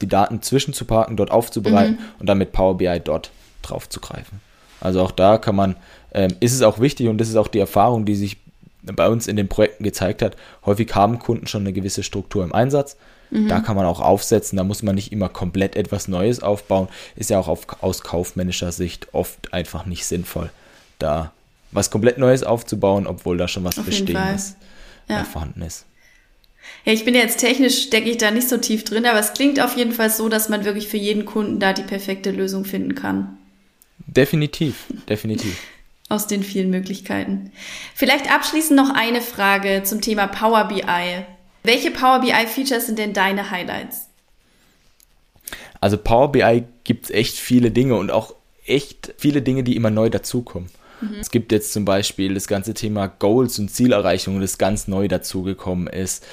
die 0.02 0.08
Daten 0.08 0.42
zwischenzuparken, 0.42 1.18
dort 1.18 1.32
aufzubereiten 1.32 1.96
mhm. 1.96 2.20
und 2.20 2.28
dann 2.28 2.38
mit 2.38 2.52
Power 2.52 2.78
BI 2.78 3.02
dort 3.04 3.32
drauf 3.62 3.90
zu 3.90 4.00
greifen. 4.00 4.42
Also 4.80 5.02
auch 5.02 5.12
da 5.12 5.38
kann 5.38 5.56
man, 5.56 5.76
ähm, 6.14 6.36
ist 6.40 6.54
es 6.54 6.62
auch 6.62 6.80
wichtig 6.80 7.08
und 7.08 7.18
das 7.18 7.30
ist 7.30 7.36
auch 7.36 7.48
die 7.48 7.60
Erfahrung, 7.60 8.06
die 8.06 8.16
sich 8.16 8.38
bei 8.84 9.10
uns 9.10 9.28
in 9.28 9.36
den 9.36 9.48
Projekten 9.48 9.84
gezeigt 9.84 10.22
hat. 10.22 10.38
Häufig 10.66 10.94
haben 10.94 11.20
Kunden 11.20 11.48
schon 11.48 11.62
eine 11.62 11.74
gewisse 11.74 12.04
Struktur 12.04 12.44
im 12.44 12.54
Einsatz. 12.54 12.96
Mhm. 13.32 13.48
Da 13.48 13.60
kann 13.60 13.76
man 13.76 13.86
auch 13.86 14.00
aufsetzen, 14.00 14.56
da 14.56 14.64
muss 14.64 14.84
man 14.84 14.96
nicht 14.96 15.12
immer 15.12 15.30
komplett 15.30 15.76
etwas 15.76 16.08
Neues 16.08 16.42
aufbauen. 16.42 16.88
Ist 17.16 17.30
ja 17.30 17.40
auch 17.40 17.48
auf, 17.48 17.66
aus 17.82 18.02
kaufmännischer 18.02 18.72
Sicht 18.72 19.08
oft 19.14 19.54
einfach 19.54 19.86
nicht 19.86 20.06
sinnvoll, 20.06 20.52
da 21.00 21.32
was 21.72 21.92
komplett 21.92 22.18
Neues 22.18 22.44
aufzubauen, 22.44 23.08
obwohl 23.08 23.38
da 23.38 23.48
schon 23.48 23.66
was 23.66 23.76
Bestehendes 23.76 24.56
ja. 25.08 25.24
vorhanden 25.24 25.62
ist. 25.62 25.86
Ja, 26.86 26.94
ich 26.94 27.06
bin 27.06 27.16
ja 27.16 27.22
jetzt 27.22 27.40
technisch, 27.40 27.84
stecke 27.84 28.10
ich 28.10 28.18
da 28.18 28.32
nicht 28.32 28.50
so 28.50 28.58
tief 28.58 28.84
drin, 28.84 29.06
aber 29.06 29.20
es 29.20 29.34
klingt 29.34 29.60
auf 29.60 29.78
jeden 29.78 29.92
Fall 29.92 30.10
so, 30.10 30.30
dass 30.30 30.50
man 30.50 30.66
wirklich 30.66 30.88
für 30.88 30.98
jeden 30.98 31.26
Kunden 31.26 31.60
da 31.60 31.74
die 31.74 31.84
perfekte 31.84 32.32
Lösung 32.32 32.66
finden 32.66 32.96
kann. 32.96 33.38
Definitiv, 34.06 34.86
definitiv. 35.08 35.58
Aus 36.10 36.28
den 36.28 36.44
vielen 36.44 36.70
Möglichkeiten. 36.70 37.52
Vielleicht 37.94 38.32
abschließend 38.32 38.78
noch 38.78 38.96
eine 38.96 39.22
Frage 39.22 39.84
zum 39.84 40.00
Thema 40.00 40.28
Power 40.28 40.66
BI. 40.66 41.26
Welche 41.64 41.92
Power 41.92 42.22
BI-Features 42.22 42.86
sind 42.86 42.98
denn 42.98 43.12
deine 43.12 43.52
Highlights? 43.52 44.08
Also 45.82 45.98
Power 45.98 46.32
BI 46.32 46.64
gibt 46.86 47.06
es 47.06 47.12
echt 47.12 47.36
viele 47.38 47.72
Dinge 47.72 47.96
und 47.96 48.12
auch 48.12 48.34
echt 48.66 49.14
viele 49.18 49.42
Dinge, 49.42 49.64
die 49.64 49.76
immer 49.76 49.90
neu 49.90 50.10
dazukommen. 50.10 50.70
Mhm. 51.02 51.16
Es 51.20 51.32
gibt 51.32 51.52
jetzt 51.52 51.74
zum 51.74 51.86
Beispiel 51.86 52.34
das 52.34 52.48
ganze 52.48 52.74
Thema 52.74 53.08
Goals 53.08 53.60
und 53.60 53.70
Zielerreichung, 53.70 54.40
das 54.42 54.58
ganz 54.58 54.88
neu 54.88 55.08
dazugekommen 55.08 55.88
ist. 55.88 56.26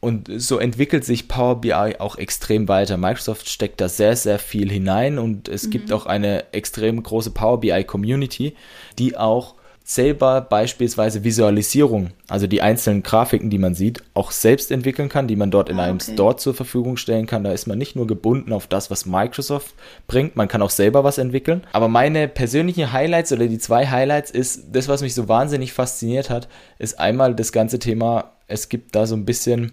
Und 0.00 0.28
so 0.36 0.58
entwickelt 0.58 1.04
sich 1.04 1.28
Power 1.28 1.62
BI 1.62 1.72
auch 1.98 2.16
extrem 2.16 2.68
weiter. 2.68 2.98
Microsoft 2.98 3.48
steckt 3.48 3.80
da 3.80 3.88
sehr, 3.88 4.16
sehr 4.16 4.38
viel 4.38 4.70
hinein 4.70 5.18
und 5.18 5.48
es 5.48 5.66
mhm. 5.66 5.70
gibt 5.70 5.92
auch 5.92 6.04
eine 6.04 6.52
extrem 6.52 7.02
große 7.02 7.30
Power 7.30 7.60
BI 7.60 7.84
Community, 7.84 8.54
die 8.98 9.16
auch 9.16 9.54
selber 9.86 10.40
beispielsweise 10.40 11.24
Visualisierung, 11.24 12.10
also 12.26 12.46
die 12.46 12.62
einzelnen 12.62 13.02
Grafiken, 13.02 13.50
die 13.50 13.58
man 13.58 13.74
sieht, 13.74 14.02
auch 14.14 14.30
selbst 14.30 14.70
entwickeln 14.70 15.10
kann, 15.10 15.28
die 15.28 15.36
man 15.36 15.50
dort 15.50 15.68
in 15.68 15.78
ah, 15.78 15.84
einem 15.84 15.96
okay. 15.96 16.14
Store 16.14 16.36
zur 16.36 16.54
Verfügung 16.54 16.96
stellen 16.96 17.26
kann. 17.26 17.44
Da 17.44 17.52
ist 17.52 17.66
man 17.66 17.76
nicht 17.76 17.94
nur 17.94 18.06
gebunden 18.06 18.54
auf 18.54 18.66
das, 18.66 18.90
was 18.90 19.04
Microsoft 19.04 19.74
bringt, 20.06 20.36
man 20.36 20.48
kann 20.48 20.62
auch 20.62 20.70
selber 20.70 21.04
was 21.04 21.18
entwickeln. 21.18 21.66
Aber 21.72 21.88
meine 21.88 22.28
persönlichen 22.28 22.92
Highlights 22.92 23.32
oder 23.32 23.46
die 23.46 23.58
zwei 23.58 23.86
Highlights 23.86 24.30
ist, 24.30 24.64
das, 24.72 24.88
was 24.88 25.02
mich 25.02 25.14
so 25.14 25.28
wahnsinnig 25.28 25.74
fasziniert 25.74 26.30
hat, 26.30 26.48
ist 26.78 26.98
einmal 26.98 27.34
das 27.34 27.52
ganze 27.52 27.78
Thema, 27.78 28.32
es 28.48 28.70
gibt 28.70 28.96
da 28.96 29.06
so 29.06 29.14
ein 29.14 29.26
bisschen 29.26 29.72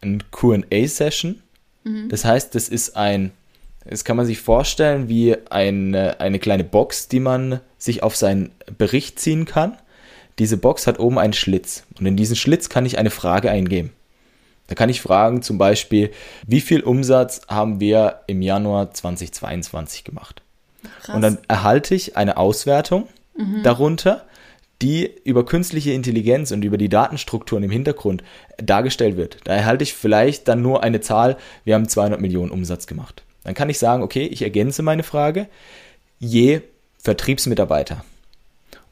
ein 0.00 0.22
QA-Session 0.30 1.42
Mhm. 1.84 2.08
Das 2.08 2.24
heißt, 2.24 2.54
das 2.54 2.68
ist 2.68 2.96
ein, 2.96 3.32
das 3.84 4.04
kann 4.04 4.16
man 4.16 4.26
sich 4.26 4.40
vorstellen 4.40 5.08
wie 5.08 5.36
eine, 5.48 6.20
eine 6.20 6.38
kleine 6.38 6.64
Box, 6.64 7.08
die 7.08 7.20
man 7.20 7.60
sich 7.78 8.02
auf 8.02 8.16
seinen 8.16 8.52
Bericht 8.76 9.18
ziehen 9.18 9.46
kann. 9.46 9.76
Diese 10.38 10.56
Box 10.56 10.86
hat 10.86 10.98
oben 10.98 11.18
einen 11.18 11.32
Schlitz 11.32 11.84
und 11.98 12.06
in 12.06 12.16
diesen 12.16 12.36
Schlitz 12.36 12.68
kann 12.68 12.86
ich 12.86 12.98
eine 12.98 13.10
Frage 13.10 13.50
eingeben. 13.50 13.92
Da 14.66 14.74
kann 14.74 14.88
ich 14.88 15.00
fragen 15.00 15.42
zum 15.42 15.58
Beispiel, 15.58 16.12
wie 16.46 16.60
viel 16.60 16.82
Umsatz 16.82 17.40
haben 17.48 17.80
wir 17.80 18.20
im 18.28 18.40
Januar 18.40 18.92
2022 18.92 20.04
gemacht? 20.04 20.42
Krass. 21.02 21.16
Und 21.16 21.22
dann 21.22 21.38
erhalte 21.48 21.94
ich 21.94 22.16
eine 22.16 22.36
Auswertung 22.36 23.08
mhm. 23.36 23.62
darunter, 23.64 24.24
die 24.80 25.10
über 25.24 25.44
künstliche 25.44 25.92
Intelligenz 25.92 26.52
und 26.52 26.64
über 26.64 26.78
die 26.78 26.88
Datenstrukturen 26.88 27.64
im 27.64 27.70
Hintergrund 27.70 28.22
dargestellt 28.58 29.16
wird. 29.16 29.38
Da 29.44 29.54
erhalte 29.54 29.82
ich 29.82 29.92
vielleicht 29.92 30.48
dann 30.48 30.62
nur 30.62 30.82
eine 30.82 31.00
Zahl, 31.00 31.36
wir 31.64 31.74
haben 31.74 31.88
200 31.88 32.20
Millionen 32.20 32.50
Umsatz 32.50 32.86
gemacht. 32.86 33.24
Dann 33.44 33.54
kann 33.54 33.70
ich 33.70 33.78
sagen, 33.78 34.02
okay, 34.02 34.26
ich 34.26 34.42
ergänze 34.42 34.82
meine 34.82 35.02
Frage, 35.02 35.48
je 36.18 36.60
Vertriebsmitarbeiter. 36.98 38.04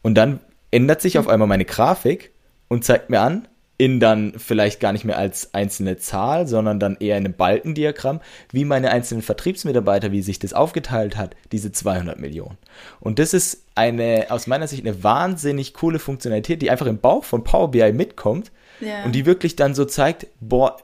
Und 0.03 0.15
dann 0.15 0.41
ändert 0.71 1.01
sich 1.01 1.19
auf 1.19 1.29
einmal 1.29 1.49
meine 1.49 1.65
Grafik 1.65 2.33
und 2.69 2.85
zeigt 2.85 3.11
mir 3.11 3.21
an, 3.21 3.49
in 3.81 4.01
dann 4.01 4.35
vielleicht 4.37 4.81
gar 4.81 4.93
nicht 4.93 5.05
mehr 5.05 5.17
als 5.17 5.55
einzelne 5.55 5.99
Zahl, 5.99 6.49
sondern 6.49 6.81
dann 6.81 6.97
eher 6.99 7.17
in 7.17 7.25
einem 7.25 7.35
Balkendiagramm, 7.35 8.21
wie 8.51 8.65
meine 8.65 8.91
einzelnen 8.91 9.23
Vertriebsmitarbeiter, 9.23 10.11
wie 10.11 10.21
sich 10.21 10.41
das 10.41 10.53
aufgeteilt 10.53 11.17
hat, 11.17 11.37
diese 11.53 11.71
200 11.71 12.19
Millionen. 12.19 12.59
Und 12.99 13.21
das 13.21 13.35
ist 13.35 13.63
eine, 13.77 14.27
aus 14.31 14.49
meiner 14.49 14.67
Sicht, 14.67 14.85
eine 14.85 15.05
wahnsinnig 15.05 15.75
coole 15.75 16.01
Funktionalität, 16.01 16.61
die 16.61 16.71
einfach 16.71 16.87
im 16.87 16.99
Bauch 16.99 17.23
von 17.23 17.45
Power 17.45 17.71
BI 17.71 17.93
mitkommt 17.93 18.51
ja. 18.81 19.05
und 19.05 19.13
die 19.13 19.27
wirklich 19.27 19.55
dann 19.55 19.77
so 19.77 19.85
zeigt, 19.85 20.27
boah, 20.41 20.77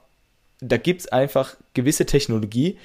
da 0.61 0.77
gibt 0.77 1.01
es 1.01 1.09
einfach 1.09 1.57
gewisse 1.75 2.07
Technologie, 2.07 2.79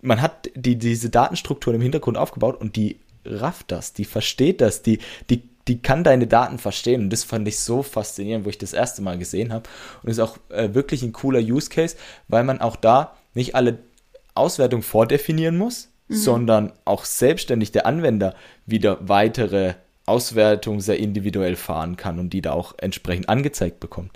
man 0.00 0.22
hat 0.22 0.50
die, 0.54 0.76
diese 0.76 1.10
Datenstrukturen 1.10 1.76
im 1.76 1.82
Hintergrund 1.82 2.16
aufgebaut 2.16 2.60
und 2.60 2.76
die 2.76 2.98
rafft 3.24 3.70
das, 3.72 3.92
die 3.92 4.04
versteht 4.04 4.60
das, 4.60 4.82
die, 4.82 4.98
die 5.28 5.42
die 5.68 5.80
kann 5.80 6.02
deine 6.02 6.26
Daten 6.26 6.58
verstehen. 6.58 7.02
Und 7.02 7.10
das 7.10 7.24
fand 7.24 7.46
ich 7.46 7.60
so 7.60 7.82
faszinierend, 7.82 8.44
wo 8.44 8.48
ich 8.48 8.58
das 8.58 8.72
erste 8.72 9.02
Mal 9.02 9.18
gesehen 9.18 9.52
habe. 9.52 9.68
Und 10.02 10.08
ist 10.08 10.18
auch 10.18 10.38
äh, 10.48 10.74
wirklich 10.74 11.02
ein 11.02 11.12
cooler 11.12 11.40
Use 11.40 11.68
Case, 11.68 11.96
weil 12.26 12.42
man 12.42 12.60
auch 12.60 12.74
da 12.74 13.16
nicht 13.34 13.54
alle 13.54 13.78
Auswertungen 14.34 14.82
vordefinieren 14.82 15.58
muss, 15.58 15.90
mhm. 16.08 16.14
sondern 16.14 16.72
auch 16.84 17.04
selbstständig 17.04 17.70
der 17.70 17.86
Anwender 17.86 18.34
wieder 18.66 18.98
weitere 19.06 19.74
Auswertungen 20.06 20.80
sehr 20.80 20.98
individuell 20.98 21.54
fahren 21.54 21.96
kann 21.96 22.18
und 22.18 22.32
die 22.32 22.40
da 22.40 22.52
auch 22.52 22.74
entsprechend 22.78 23.28
angezeigt 23.28 23.78
bekommt. 23.78 24.12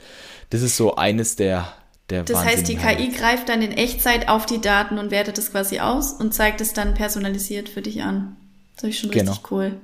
Das 0.48 0.62
ist 0.62 0.78
so 0.78 0.96
eines 0.96 1.36
der 1.36 1.70
der 2.10 2.24
das 2.24 2.44
heißt, 2.44 2.68
die 2.68 2.76
KI 2.76 3.08
greift 3.08 3.48
dann 3.48 3.62
in 3.62 3.72
Echtzeit 3.72 4.28
auf 4.28 4.46
die 4.46 4.60
Daten 4.60 4.98
und 4.98 5.10
wertet 5.10 5.38
es 5.38 5.52
quasi 5.52 5.80
aus 5.80 6.12
und 6.12 6.34
zeigt 6.34 6.60
es 6.60 6.72
dann 6.72 6.94
personalisiert 6.94 7.68
für 7.68 7.82
dich 7.82 8.02
an. 8.02 8.36
Das 8.76 8.90
ist 8.90 8.98
schon 8.98 9.10
richtig 9.10 9.26
genau. 9.26 9.48
cool. 9.50 9.76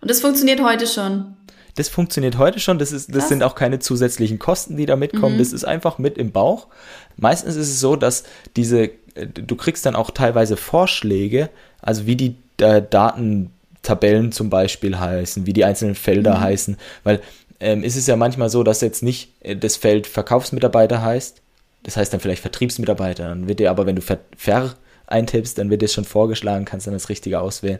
Und 0.00 0.10
das 0.10 0.20
funktioniert 0.20 0.62
heute 0.62 0.86
schon. 0.86 1.36
Das 1.74 1.88
funktioniert 1.88 2.36
heute 2.36 2.60
schon. 2.60 2.78
Das, 2.78 2.92
ist, 2.92 3.14
das 3.14 3.28
sind 3.28 3.42
auch 3.42 3.54
keine 3.54 3.78
zusätzlichen 3.78 4.38
Kosten, 4.38 4.76
die 4.76 4.84
da 4.84 4.96
mitkommen. 4.96 5.36
Mhm. 5.36 5.38
Das 5.38 5.52
ist 5.52 5.64
einfach 5.64 5.98
mit 5.98 6.18
im 6.18 6.30
Bauch. 6.30 6.66
Meistens 7.16 7.56
ist 7.56 7.68
es 7.68 7.80
so, 7.80 7.96
dass 7.96 8.24
diese, 8.56 8.90
äh, 9.14 9.26
du 9.26 9.56
kriegst 9.56 9.86
dann 9.86 9.96
auch 9.96 10.10
teilweise 10.10 10.56
Vorschläge, 10.56 11.48
also 11.80 12.06
wie 12.06 12.16
die 12.16 12.36
äh, 12.58 12.82
Datentabellen 12.82 14.32
zum 14.32 14.50
Beispiel 14.50 14.98
heißen, 14.98 15.46
wie 15.46 15.52
die 15.52 15.64
einzelnen 15.64 15.94
Felder 15.94 16.36
mhm. 16.36 16.40
heißen, 16.40 16.76
weil 17.04 17.20
ähm, 17.60 17.84
ist 17.84 17.96
es 17.96 18.06
ja 18.06 18.16
manchmal 18.16 18.50
so, 18.50 18.64
dass 18.64 18.80
jetzt 18.80 19.02
nicht 19.02 19.30
äh, 19.40 19.56
das 19.56 19.76
Feld 19.76 20.06
Verkaufsmitarbeiter 20.06 21.00
heißt, 21.00 21.41
das 21.82 21.96
heißt 21.96 22.12
dann 22.12 22.20
vielleicht 22.20 22.42
Vertriebsmitarbeiter, 22.42 23.28
dann 23.28 23.48
wird 23.48 23.60
dir 23.60 23.70
aber, 23.70 23.86
wenn 23.86 23.96
du 23.96 24.02
ver, 24.02 24.20
ver 24.36 24.74
eintippst, 25.06 25.58
dann 25.58 25.70
wird 25.70 25.82
dir 25.82 25.88
schon 25.88 26.04
vorgeschlagen, 26.04 26.64
kannst 26.64 26.86
dann 26.86 26.94
das 26.94 27.08
Richtige 27.08 27.40
auswählen. 27.40 27.78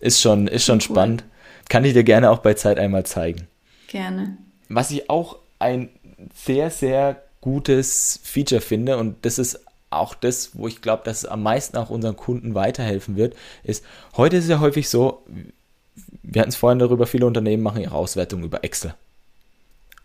Ist 0.00 0.20
schon, 0.20 0.48
ist 0.48 0.64
schon 0.64 0.78
cool. 0.78 0.82
spannend. 0.82 1.24
Kann 1.68 1.84
ich 1.84 1.92
dir 1.92 2.04
gerne 2.04 2.30
auch 2.30 2.38
bei 2.38 2.54
Zeit 2.54 2.78
einmal 2.78 3.06
zeigen. 3.06 3.46
Gerne. 3.88 4.36
Was 4.68 4.90
ich 4.90 5.08
auch 5.08 5.38
ein 5.58 5.90
sehr, 6.34 6.70
sehr 6.70 7.22
gutes 7.40 8.20
Feature 8.22 8.60
finde 8.60 8.96
und 8.96 9.24
das 9.24 9.38
ist 9.38 9.60
auch 9.90 10.14
das, 10.14 10.56
wo 10.56 10.66
ich 10.68 10.80
glaube, 10.80 11.02
dass 11.04 11.18
es 11.18 11.24
am 11.26 11.42
meisten 11.42 11.76
auch 11.76 11.90
unseren 11.90 12.16
Kunden 12.16 12.54
weiterhelfen 12.54 13.16
wird, 13.16 13.34
ist, 13.62 13.84
heute 14.16 14.36
ist 14.36 14.44
es 14.44 14.50
ja 14.50 14.60
häufig 14.60 14.88
so, 14.88 15.22
wir 16.22 16.40
hatten 16.40 16.50
es 16.50 16.56
vorhin 16.56 16.78
darüber, 16.78 17.06
viele 17.06 17.26
Unternehmen 17.26 17.62
machen 17.62 17.82
ihre 17.82 17.94
Auswertung 17.94 18.42
über 18.42 18.64
Excel. 18.64 18.94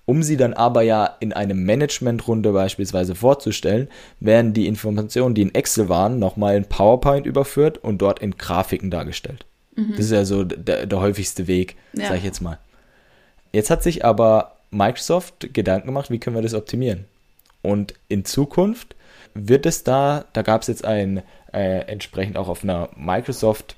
Um 0.08 0.24
sie 0.24 0.38
dann 0.38 0.54
aber 0.54 0.84
ja 0.84 1.17
in 1.20 1.34
einem 1.34 1.65
Managementrunde 1.65 2.54
beispielsweise 2.54 3.13
vorzustellen, 3.13 3.89
werden 4.22 4.54
die 4.54 4.65
Informationen, 4.65 5.36
die 5.36 5.41
in 5.41 5.54
Excel 5.54 5.89
waren, 5.89 6.17
nochmal 6.17 6.56
in 6.56 6.63
PowerPoint 6.63 7.26
überführt 7.26 7.78
und 7.78 8.02
dort 8.02 8.20
in 8.20 8.38
Grafiken 8.38 8.89
dargestellt. 8.89 9.46
Mhm. 9.76 9.91
Das 9.91 10.06
ist 10.06 10.12
ja 10.12 10.24
so 10.24 10.46
der, 10.46 10.86
der 10.86 11.02
häufigste 11.02 11.48
Weg, 11.48 11.76
ja. 11.91 12.06
sage 12.08 12.20
ich 12.20 12.24
jetzt 12.24 12.39
mal. 12.39 12.58
Jetzt 13.52 13.70
hat 13.70 13.84
sich 13.84 14.06
aber 14.06 14.56
Microsoft 14.72 15.54
Gedanken 15.54 15.88
gemacht, 15.88 16.10
wie 16.10 16.20
können 16.20 16.38
wir 16.38 16.41
das 16.41 16.54
optimieren? 16.54 17.04
Und 17.62 17.93
in 18.08 18.24
Zukunft 18.24 18.96
wird 19.34 19.65
es 19.65 19.84
da, 19.84 20.24
da 20.32 20.41
gab 20.41 20.62
es 20.62 20.70
jetzt 20.70 20.86
ein 20.86 21.22
äh, 21.52 21.80
entsprechend 21.82 22.38
auch 22.38 22.48
auf 22.48 22.63
einer 22.63 22.88
Microsoft 22.96 23.76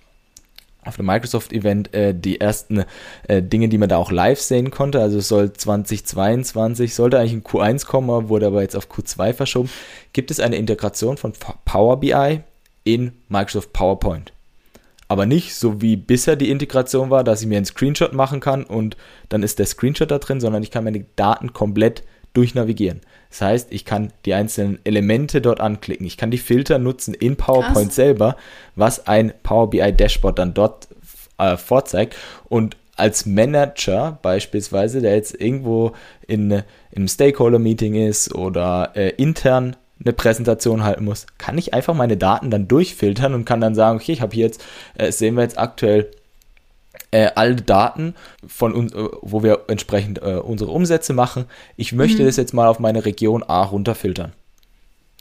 auf 0.83 0.97
einem 0.97 1.07
Microsoft-Event 1.07 1.93
äh, 1.93 2.15
die 2.15 2.39
ersten 2.39 2.85
äh, 3.27 3.41
Dinge, 3.41 3.69
die 3.69 3.77
man 3.77 3.89
da 3.89 3.97
auch 3.97 4.11
live 4.11 4.39
sehen 4.39 4.71
konnte. 4.71 5.01
Also 5.01 5.19
es 5.19 5.27
soll 5.27 5.51
2022, 5.53 6.95
sollte 6.95 7.19
eigentlich 7.19 7.33
in 7.33 7.43
Q1 7.43 7.85
kommen, 7.85 8.29
wurde 8.29 8.47
aber 8.47 8.61
jetzt 8.61 8.75
auf 8.75 8.89
Q2 8.89 9.33
verschoben. 9.33 9.69
Gibt 10.13 10.31
es 10.31 10.39
eine 10.39 10.55
Integration 10.55 11.17
von 11.17 11.33
Power 11.65 11.99
BI 11.99 12.41
in 12.83 13.13
Microsoft 13.27 13.73
PowerPoint? 13.73 14.33
aber 15.09 15.25
nicht 15.25 15.55
so 15.55 15.81
wie 15.81 15.95
bisher 15.95 16.35
die 16.35 16.51
Integration 16.51 17.09
war, 17.09 17.23
dass 17.23 17.41
ich 17.41 17.47
mir 17.47 17.57
einen 17.57 17.65
Screenshot 17.65 18.13
machen 18.13 18.39
kann 18.39 18.63
und 18.63 18.95
dann 19.27 19.41
ist 19.41 19.57
der 19.57 19.65
Screenshot 19.65 20.11
da 20.11 20.19
drin, 20.19 20.39
sondern 20.39 20.61
ich 20.61 20.69
kann 20.69 20.83
meine 20.83 21.03
Daten 21.15 21.51
komplett 21.51 22.03
durchnavigieren. 22.33 23.01
Das 23.29 23.41
heißt, 23.41 23.67
ich 23.71 23.85
kann 23.85 24.11
die 24.25 24.33
einzelnen 24.33 24.79
Elemente 24.83 25.41
dort 25.41 25.59
anklicken. 25.59 26.05
Ich 26.05 26.17
kann 26.17 26.31
die 26.31 26.37
Filter 26.37 26.79
nutzen 26.79 27.13
in 27.13 27.35
PowerPoint 27.35 27.87
Krass. 27.87 27.95
selber, 27.95 28.35
was 28.75 29.07
ein 29.07 29.33
Power 29.43 29.69
BI 29.69 29.91
Dashboard 29.93 30.39
dann 30.39 30.53
dort 30.53 30.87
äh, 31.37 31.55
vorzeigt. 31.57 32.15
Und 32.47 32.75
als 32.95 33.25
Manager 33.25 34.19
beispielsweise, 34.21 35.01
der 35.01 35.15
jetzt 35.15 35.39
irgendwo 35.39 35.93
in, 36.27 36.51
in 36.51 36.63
einem 36.95 37.07
Stakeholder-Meeting 37.07 37.95
ist 37.95 38.35
oder 38.35 38.91
äh, 38.95 39.09
intern 39.11 39.75
eine 40.03 40.13
Präsentation 40.13 40.83
halten 40.83 41.05
muss, 41.05 41.25
kann 41.37 41.57
ich 41.57 41.73
einfach 41.73 41.93
meine 41.93 42.17
Daten 42.17 42.49
dann 42.49 42.67
durchfiltern 42.67 43.33
und 43.33 43.45
kann 43.45 43.61
dann 43.61 43.75
sagen, 43.75 43.97
okay, 43.97 44.13
ich 44.13 44.21
habe 44.21 44.33
hier 44.33 44.45
jetzt, 44.45 44.63
äh, 44.95 45.11
sehen 45.11 45.35
wir 45.35 45.43
jetzt 45.43 45.57
aktuell 45.57 46.09
äh, 47.11 47.29
alle 47.35 47.55
Daten 47.55 48.15
von 48.47 48.73
uns, 48.73 48.93
äh, 48.93 49.07
wo 49.21 49.43
wir 49.43 49.61
entsprechend 49.67 50.21
äh, 50.21 50.35
unsere 50.35 50.71
Umsätze 50.71 51.13
machen. 51.13 51.45
Ich 51.75 51.93
möchte 51.93 52.21
mhm. 52.21 52.27
das 52.27 52.37
jetzt 52.37 52.53
mal 52.53 52.67
auf 52.67 52.79
meine 52.79 53.05
Region 53.05 53.43
A 53.43 53.63
runterfiltern. 53.63 54.33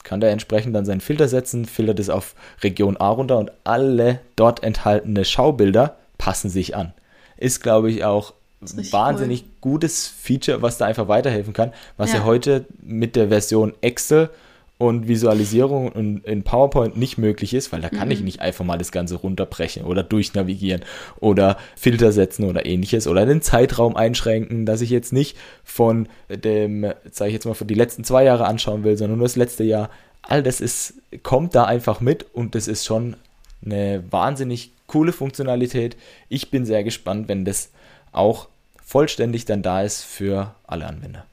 Kann 0.04 0.20
der 0.20 0.30
entsprechend 0.30 0.74
dann 0.74 0.84
seinen 0.84 1.00
Filter 1.00 1.28
setzen, 1.28 1.64
filtert 1.64 1.98
es 1.98 2.08
auf 2.08 2.34
Region 2.62 2.96
A 2.96 3.08
runter 3.10 3.38
und 3.38 3.50
alle 3.64 4.20
dort 4.36 4.62
enthaltene 4.62 5.24
Schaubilder 5.24 5.96
passen 6.18 6.50
sich 6.50 6.76
an. 6.76 6.92
Ist, 7.36 7.62
glaube 7.62 7.90
ich, 7.90 8.04
auch 8.04 8.32
wahnsinnig 8.60 9.42
cool. 9.42 9.48
gutes 9.60 10.06
Feature, 10.06 10.62
was 10.62 10.78
da 10.78 10.86
einfach 10.86 11.08
weiterhelfen 11.08 11.52
kann, 11.52 11.72
was 11.96 12.12
ja. 12.12 12.18
ja 12.18 12.24
heute 12.24 12.64
mit 12.82 13.16
der 13.16 13.28
Version 13.28 13.74
Excel 13.80 14.30
und 14.78 15.08
Visualisierung 15.08 15.92
in, 15.92 16.18
in 16.18 16.44
PowerPoint 16.44 16.96
nicht 16.96 17.18
möglich 17.18 17.52
ist, 17.52 17.72
weil 17.72 17.80
da 17.80 17.88
kann 17.88 18.08
mhm. 18.08 18.12
ich 18.12 18.20
nicht 18.22 18.40
einfach 18.40 18.64
mal 18.64 18.78
das 18.78 18.92
Ganze 18.92 19.16
runterbrechen 19.16 19.84
oder 19.84 20.04
durchnavigieren 20.04 20.82
oder 21.18 21.58
Filter 21.76 22.12
setzen 22.12 22.44
oder 22.44 22.64
ähnliches 22.64 23.08
oder 23.08 23.26
den 23.26 23.42
Zeitraum 23.42 23.96
einschränken, 23.96 24.66
dass 24.66 24.80
ich 24.80 24.90
jetzt 24.90 25.12
nicht 25.12 25.36
von 25.64 26.08
dem, 26.28 26.92
sage 27.10 27.28
ich 27.28 27.34
jetzt 27.34 27.44
mal, 27.44 27.54
für 27.54 27.64
die 27.64 27.74
letzten 27.74 28.04
zwei 28.04 28.22
Jahre 28.22 28.46
anschauen 28.46 28.84
will, 28.84 28.96
sondern 28.96 29.18
nur 29.18 29.26
das 29.26 29.36
letzte 29.36 29.64
Jahr. 29.64 29.90
All 30.22 30.44
das 30.44 30.60
ist, 30.60 30.94
kommt 31.24 31.56
da 31.56 31.64
einfach 31.64 32.00
mit 32.00 32.26
und 32.32 32.54
das 32.54 32.68
ist 32.68 32.84
schon 32.84 33.16
eine 33.64 34.04
wahnsinnig 34.10 34.70
coole 34.86 35.12
Funktionalität. 35.12 35.96
Ich 36.28 36.50
bin 36.50 36.64
sehr 36.64 36.84
gespannt, 36.84 37.28
wenn 37.28 37.44
das 37.44 37.70
auch 38.12 38.48
vollständig 38.84 39.44
dann 39.44 39.62
da 39.62 39.82
ist 39.82 40.04
für 40.04 40.54
alle 40.66 40.86
Anwender. 40.86 41.27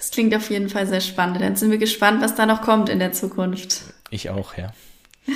Das 0.00 0.10
klingt 0.10 0.34
auf 0.34 0.48
jeden 0.48 0.70
Fall 0.70 0.86
sehr 0.86 1.02
spannend. 1.02 1.42
Dann 1.42 1.56
sind 1.56 1.70
wir 1.70 1.76
gespannt, 1.76 2.22
was 2.22 2.34
da 2.34 2.46
noch 2.46 2.62
kommt 2.62 2.88
in 2.88 2.98
der 2.98 3.12
Zukunft. 3.12 3.82
Ich 4.08 4.30
auch, 4.30 4.56
ja. 4.56 4.72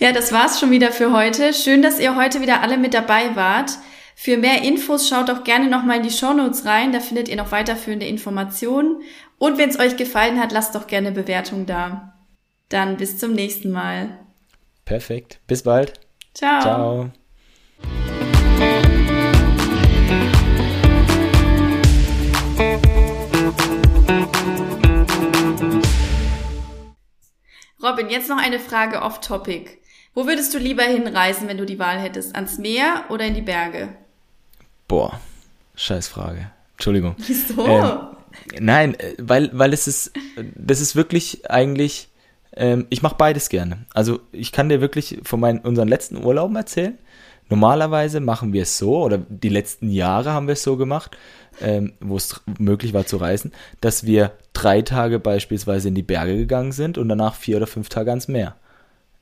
Ja, 0.00 0.12
das 0.12 0.30
war's 0.30 0.60
schon 0.60 0.70
wieder 0.70 0.92
für 0.92 1.12
heute. 1.12 1.52
Schön, 1.52 1.82
dass 1.82 1.98
ihr 1.98 2.14
heute 2.14 2.40
wieder 2.40 2.62
alle 2.62 2.78
mit 2.78 2.94
dabei 2.94 3.34
wart. 3.34 3.72
Für 4.14 4.36
mehr 4.36 4.62
Infos 4.62 5.08
schaut 5.08 5.28
doch 5.28 5.42
gerne 5.42 5.68
nochmal 5.68 5.96
in 5.96 6.04
die 6.04 6.12
Shownotes 6.12 6.66
rein. 6.66 6.92
Da 6.92 7.00
findet 7.00 7.28
ihr 7.28 7.34
noch 7.34 7.50
weiterführende 7.50 8.06
Informationen. 8.06 9.02
Und 9.38 9.58
wenn 9.58 9.70
es 9.70 9.80
euch 9.80 9.96
gefallen 9.96 10.38
hat, 10.40 10.52
lasst 10.52 10.76
doch 10.76 10.86
gerne 10.86 11.10
Bewertung 11.10 11.66
da. 11.66 12.14
Dann 12.68 12.96
bis 12.96 13.18
zum 13.18 13.32
nächsten 13.32 13.72
Mal. 13.72 14.16
Perfekt. 14.84 15.40
Bis 15.48 15.64
bald. 15.64 15.94
Ciao. 16.32 16.60
Ciao. 16.60 17.10
Robin, 27.88 28.10
jetzt 28.10 28.28
noch 28.28 28.38
eine 28.38 28.58
Frage 28.58 29.00
off 29.02 29.20
Topic. 29.20 29.70
Wo 30.12 30.26
würdest 30.26 30.52
du 30.52 30.58
lieber 30.58 30.82
hinreisen, 30.82 31.48
wenn 31.48 31.56
du 31.56 31.64
die 31.64 31.78
Wahl 31.78 31.98
hättest? 31.98 32.34
Ans 32.34 32.58
Meer 32.58 33.04
oder 33.08 33.24
in 33.24 33.34
die 33.34 33.42
Berge? 33.42 33.88
Boah, 34.86 35.18
scheiß 35.74 36.08
Frage. 36.08 36.50
Entschuldigung. 36.72 37.14
Wieso? 37.26 37.66
Ähm, 37.66 37.98
nein, 38.60 38.94
äh, 38.98 39.14
weil, 39.18 39.50
weil 39.52 39.72
es 39.72 39.88
ist, 39.88 40.12
das 40.54 40.80
ist 40.80 40.96
wirklich 40.96 41.50
eigentlich, 41.50 42.08
ähm, 42.54 42.86
ich 42.90 43.00
mache 43.00 43.16
beides 43.16 43.48
gerne. 43.48 43.86
Also 43.94 44.20
ich 44.32 44.52
kann 44.52 44.68
dir 44.68 44.80
wirklich 44.80 45.20
von 45.22 45.40
meinen, 45.40 45.60
unseren 45.60 45.88
letzten 45.88 46.22
Urlauben 46.22 46.56
erzählen. 46.56 46.98
Normalerweise 47.48 48.20
machen 48.20 48.52
wir 48.52 48.62
es 48.62 48.76
so, 48.76 48.98
oder 48.98 49.16
die 49.16 49.48
letzten 49.48 49.90
Jahre 49.90 50.32
haben 50.32 50.46
wir 50.46 50.52
es 50.52 50.62
so 50.62 50.76
gemacht, 50.76 51.16
ähm, 51.62 51.94
wo 52.00 52.16
es 52.16 52.42
möglich 52.58 52.92
war 52.92 53.06
zu 53.06 53.16
reisen, 53.16 53.52
dass 53.80 54.04
wir 54.04 54.32
drei 54.58 54.82
Tage 54.82 55.20
beispielsweise 55.20 55.88
in 55.88 55.94
die 55.94 56.02
Berge 56.02 56.36
gegangen 56.36 56.72
sind 56.72 56.98
und 56.98 57.08
danach 57.08 57.36
vier 57.36 57.58
oder 57.58 57.68
fünf 57.68 57.88
Tage 57.88 58.10
ans 58.10 58.26
Meer. 58.26 58.56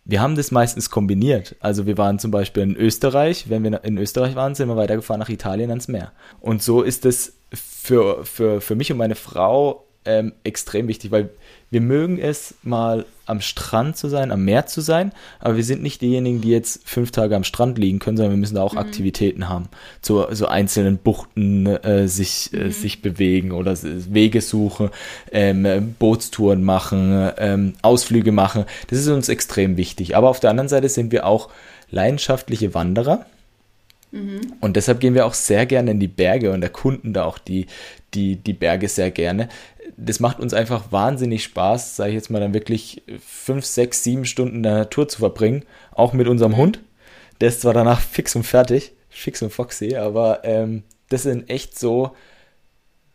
Wir 0.07 0.23
haben 0.23 0.35
das 0.35 0.51
meistens 0.51 0.89
kombiniert. 0.89 1.57
Also 1.61 1.87
wir 1.87 1.99
waren 1.99 2.19
zum 2.19 2.31
Beispiel 2.31 2.63
in 2.63 2.77
Österreich, 2.77 3.51
wenn 3.51 3.63
wir 3.63 3.85
in 3.85 3.99
Österreich 3.99 4.35
waren, 4.35 4.55
sind 4.55 4.69
wir 4.69 4.77
weitergefahren 4.77 5.21
nach 5.21 5.29
Italien 5.29 5.69
ans 5.71 5.89
Meer. 5.89 6.13
Und 6.41 6.63
so 6.63 6.83
ist 6.83 7.05
es 7.05 7.37
für, 7.53 8.25
für, 8.25 8.61
für 8.61 8.77
mich 8.77 8.91
und 8.91 8.99
meine 8.99 9.15
Frau 9.17 9.85
ähm, 10.07 10.33
extrem 10.45 10.89
wichtig, 10.89 11.11
weil 11.11 11.31
wir 11.77 11.83
mögen 11.83 12.19
es 12.19 12.55
mal 12.63 13.05
am 13.27 13.43
Strand 13.43 13.99
zu 13.99 14.09
sein, 14.09 14.31
am 14.31 14.47
Meer 14.47 14.65
zu 14.65 14.81
sein, 14.81 15.13
aber 15.41 15.57
wir 15.57 15.63
sind 15.63 15.83
nicht 15.83 16.01
diejenigen, 16.01 16.41
die 16.41 16.49
jetzt 16.49 16.89
fünf 16.89 17.11
Tage 17.11 17.37
am 17.37 17.45
Strand 17.45 17.77
liegen 17.77 17.99
können, 17.99 18.17
sondern 18.17 18.33
wir 18.33 18.39
müssen 18.39 18.55
da 18.55 18.63
auch 18.63 18.73
mhm. 18.73 18.79
Aktivitäten 18.79 19.51
haben, 19.51 19.69
zu 20.01 20.25
so 20.31 20.47
einzelnen 20.47 20.97
Buchten 20.97 21.67
äh, 21.67 22.09
sich, 22.09 22.51
äh, 22.55 22.57
mhm. 22.57 22.67
äh, 22.69 22.71
sich 22.71 23.03
bewegen 23.03 23.53
oder 23.53 23.77
Wege 23.83 24.41
suchen, 24.41 24.89
ähm, 25.33 25.95
Bootstouren 25.99 26.65
machen, 26.65 27.31
ähm, 27.37 27.75
Ausflüge 27.83 28.33
machen. 28.33 28.65
Das 28.89 28.99
ist 28.99 29.09
uns 29.09 29.29
extrem 29.29 29.77
wichtig. 29.77 30.17
Aber 30.17 30.31
auf 30.31 30.41
der 30.41 30.49
anderen 30.49 30.71
Seite 30.71 30.89
sind 30.89 31.13
wir 31.13 31.27
auch 31.27 31.51
leidenschaftliche 31.91 32.73
Wanderer. 32.73 33.27
Mhm. 34.13 34.55
Und 34.63 34.77
deshalb 34.77 35.01
gehen 35.01 35.13
wir 35.13 35.27
auch 35.27 35.35
sehr 35.35 35.67
gerne 35.67 35.91
in 35.91 36.01
die 36.01 36.09
Berge 36.09 36.53
und 36.53 36.63
erkunden 36.63 37.13
da 37.13 37.25
auch 37.25 37.37
die, 37.37 37.67
die, 38.15 38.37
die 38.37 38.55
Berge 38.55 38.89
sehr 38.89 39.11
gerne 39.11 39.51
das 39.97 40.21
macht 40.21 40.41
uns 40.41 40.53
einfach 40.53 40.93
wahnsinnig 40.93 41.45
Spaß, 41.45 41.97
sage 41.97 42.11
ich 42.11 42.17
jetzt 42.17 42.31
mal, 42.31 42.41
dann 42.41 42.55
wirklich 42.55 43.03
fünf, 43.25 43.65
sechs, 43.65 44.03
sieben 44.05 44.25
Stunden 44.25 44.57
in 44.57 44.63
der 44.63 44.75
Natur 44.75 45.09
zu 45.09 45.19
verbringen, 45.19 45.65
auch 45.93 46.13
mit 46.13 46.29
unserem 46.29 46.53
mhm. 46.53 46.57
Hund. 46.57 46.81
Der 47.41 47.49
ist 47.49 47.63
zwar 47.63 47.75
danach 47.75 48.01
fix 48.01 48.37
und 48.37 48.45
fertig, 48.45 48.93
fix 49.09 49.43
und 49.43 49.53
foxy, 49.53 49.97
aber 49.97 50.41
ähm, 50.45 50.83
das 51.09 51.23
sind 51.23 51.49
echt 51.49 51.79
so 51.79 52.13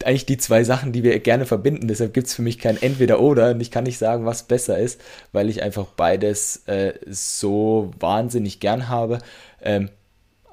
eigentlich 0.04 0.26
die 0.26 0.38
zwei 0.38 0.64
Sachen, 0.64 0.92
die 0.92 1.04
wir 1.04 1.20
gerne 1.20 1.46
verbinden. 1.46 1.88
Deshalb 1.88 2.14
gibt 2.16 2.26
es 2.26 2.34
für 2.34 2.42
mich 2.42 2.58
kein 2.58 2.82
Entweder-Oder 2.82 3.52
und 3.52 3.62
ich 3.62 3.70
kann 3.70 3.84
nicht 3.84 4.00
sagen, 4.00 4.26
was 4.26 4.48
besser 4.48 4.80
ist, 4.80 5.00
weil 5.32 5.48
ich 5.48 5.62
einfach 5.62 5.86
beides 5.86 6.64
äh, 6.68 6.94
so 7.08 7.92
wahnsinnig 8.00 8.60
gern 8.60 8.90
habe. 8.90 9.20
Ähm, 9.62 9.90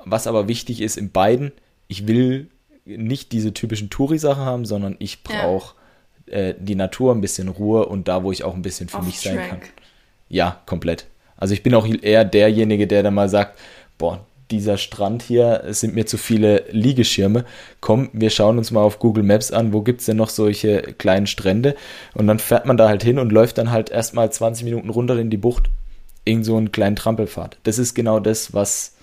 was 0.04 0.26
aber 0.26 0.48
wichtig 0.48 0.82
ist 0.82 0.98
in 0.98 1.10
beiden, 1.12 1.52
ich 1.86 2.06
will 2.06 2.50
nicht 2.84 3.32
diese 3.32 3.54
typischen 3.54 3.88
Touri-Sachen 3.88 4.44
haben, 4.44 4.64
sondern 4.66 4.96
ich 4.98 5.22
brauche 5.22 5.77
äh, 6.32 6.54
die 6.58 6.74
Natur, 6.74 7.14
ein 7.14 7.20
bisschen 7.20 7.48
Ruhe 7.48 7.86
und 7.86 8.08
da, 8.08 8.22
wo 8.22 8.32
ich 8.32 8.44
auch 8.44 8.54
ein 8.54 8.62
bisschen 8.62 8.88
für 8.88 8.98
Off 8.98 9.06
mich 9.06 9.20
sein 9.20 9.36
track. 9.36 9.48
kann. 9.48 9.60
Ja, 10.28 10.60
komplett. 10.66 11.06
Also 11.36 11.54
ich 11.54 11.62
bin 11.62 11.74
auch 11.74 11.86
eher 11.86 12.24
derjenige, 12.24 12.86
der 12.86 13.02
dann 13.02 13.14
mal 13.14 13.28
sagt, 13.28 13.58
boah, 13.96 14.24
dieser 14.50 14.78
Strand 14.78 15.22
hier, 15.22 15.62
es 15.66 15.80
sind 15.80 15.94
mir 15.94 16.06
zu 16.06 16.16
viele 16.16 16.64
Liegeschirme. 16.70 17.44
Komm, 17.80 18.10
wir 18.12 18.30
schauen 18.30 18.58
uns 18.58 18.70
mal 18.70 18.80
auf 18.80 18.98
Google 18.98 19.24
Maps 19.24 19.50
an, 19.50 19.72
wo 19.72 19.82
gibt 19.82 20.00
es 20.00 20.06
denn 20.06 20.16
noch 20.16 20.30
solche 20.30 20.82
kleinen 20.82 21.26
Strände? 21.26 21.76
Und 22.14 22.26
dann 22.26 22.38
fährt 22.38 22.66
man 22.66 22.76
da 22.76 22.88
halt 22.88 23.02
hin 23.02 23.18
und 23.18 23.30
läuft 23.30 23.58
dann 23.58 23.70
halt 23.70 23.90
erstmal 23.90 24.32
20 24.32 24.64
Minuten 24.64 24.90
runter 24.90 25.18
in 25.18 25.30
die 25.30 25.36
Bucht. 25.36 25.70
Irgend 26.24 26.44
so 26.44 26.56
einen 26.56 26.72
kleinen 26.72 26.96
Trampelpfad. 26.96 27.58
Das 27.62 27.78
ist 27.78 27.94
genau 27.94 28.20
das, 28.20 28.54
was, 28.54 28.94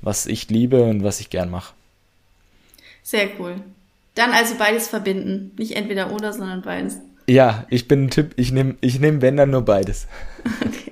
was 0.00 0.26
ich 0.26 0.50
liebe 0.50 0.82
und 0.82 1.04
was 1.04 1.20
ich 1.20 1.30
gern 1.30 1.50
mache. 1.50 1.74
Sehr 3.02 3.28
cool. 3.38 3.56
Dann 4.16 4.32
also 4.32 4.56
beides 4.56 4.88
verbinden. 4.88 5.52
Nicht 5.56 5.76
entweder 5.76 6.10
oder, 6.10 6.32
sondern 6.32 6.62
beides. 6.62 6.98
Ja, 7.28 7.66
ich 7.70 7.86
bin 7.86 8.04
ein 8.04 8.10
Typ, 8.10 8.32
ich 8.36 8.50
nehme, 8.50 8.76
ich 8.80 8.98
nehm, 8.98 9.20
wenn 9.22 9.36
dann 9.36 9.50
nur 9.50 9.64
beides. 9.64 10.08
Okay. 10.60 10.85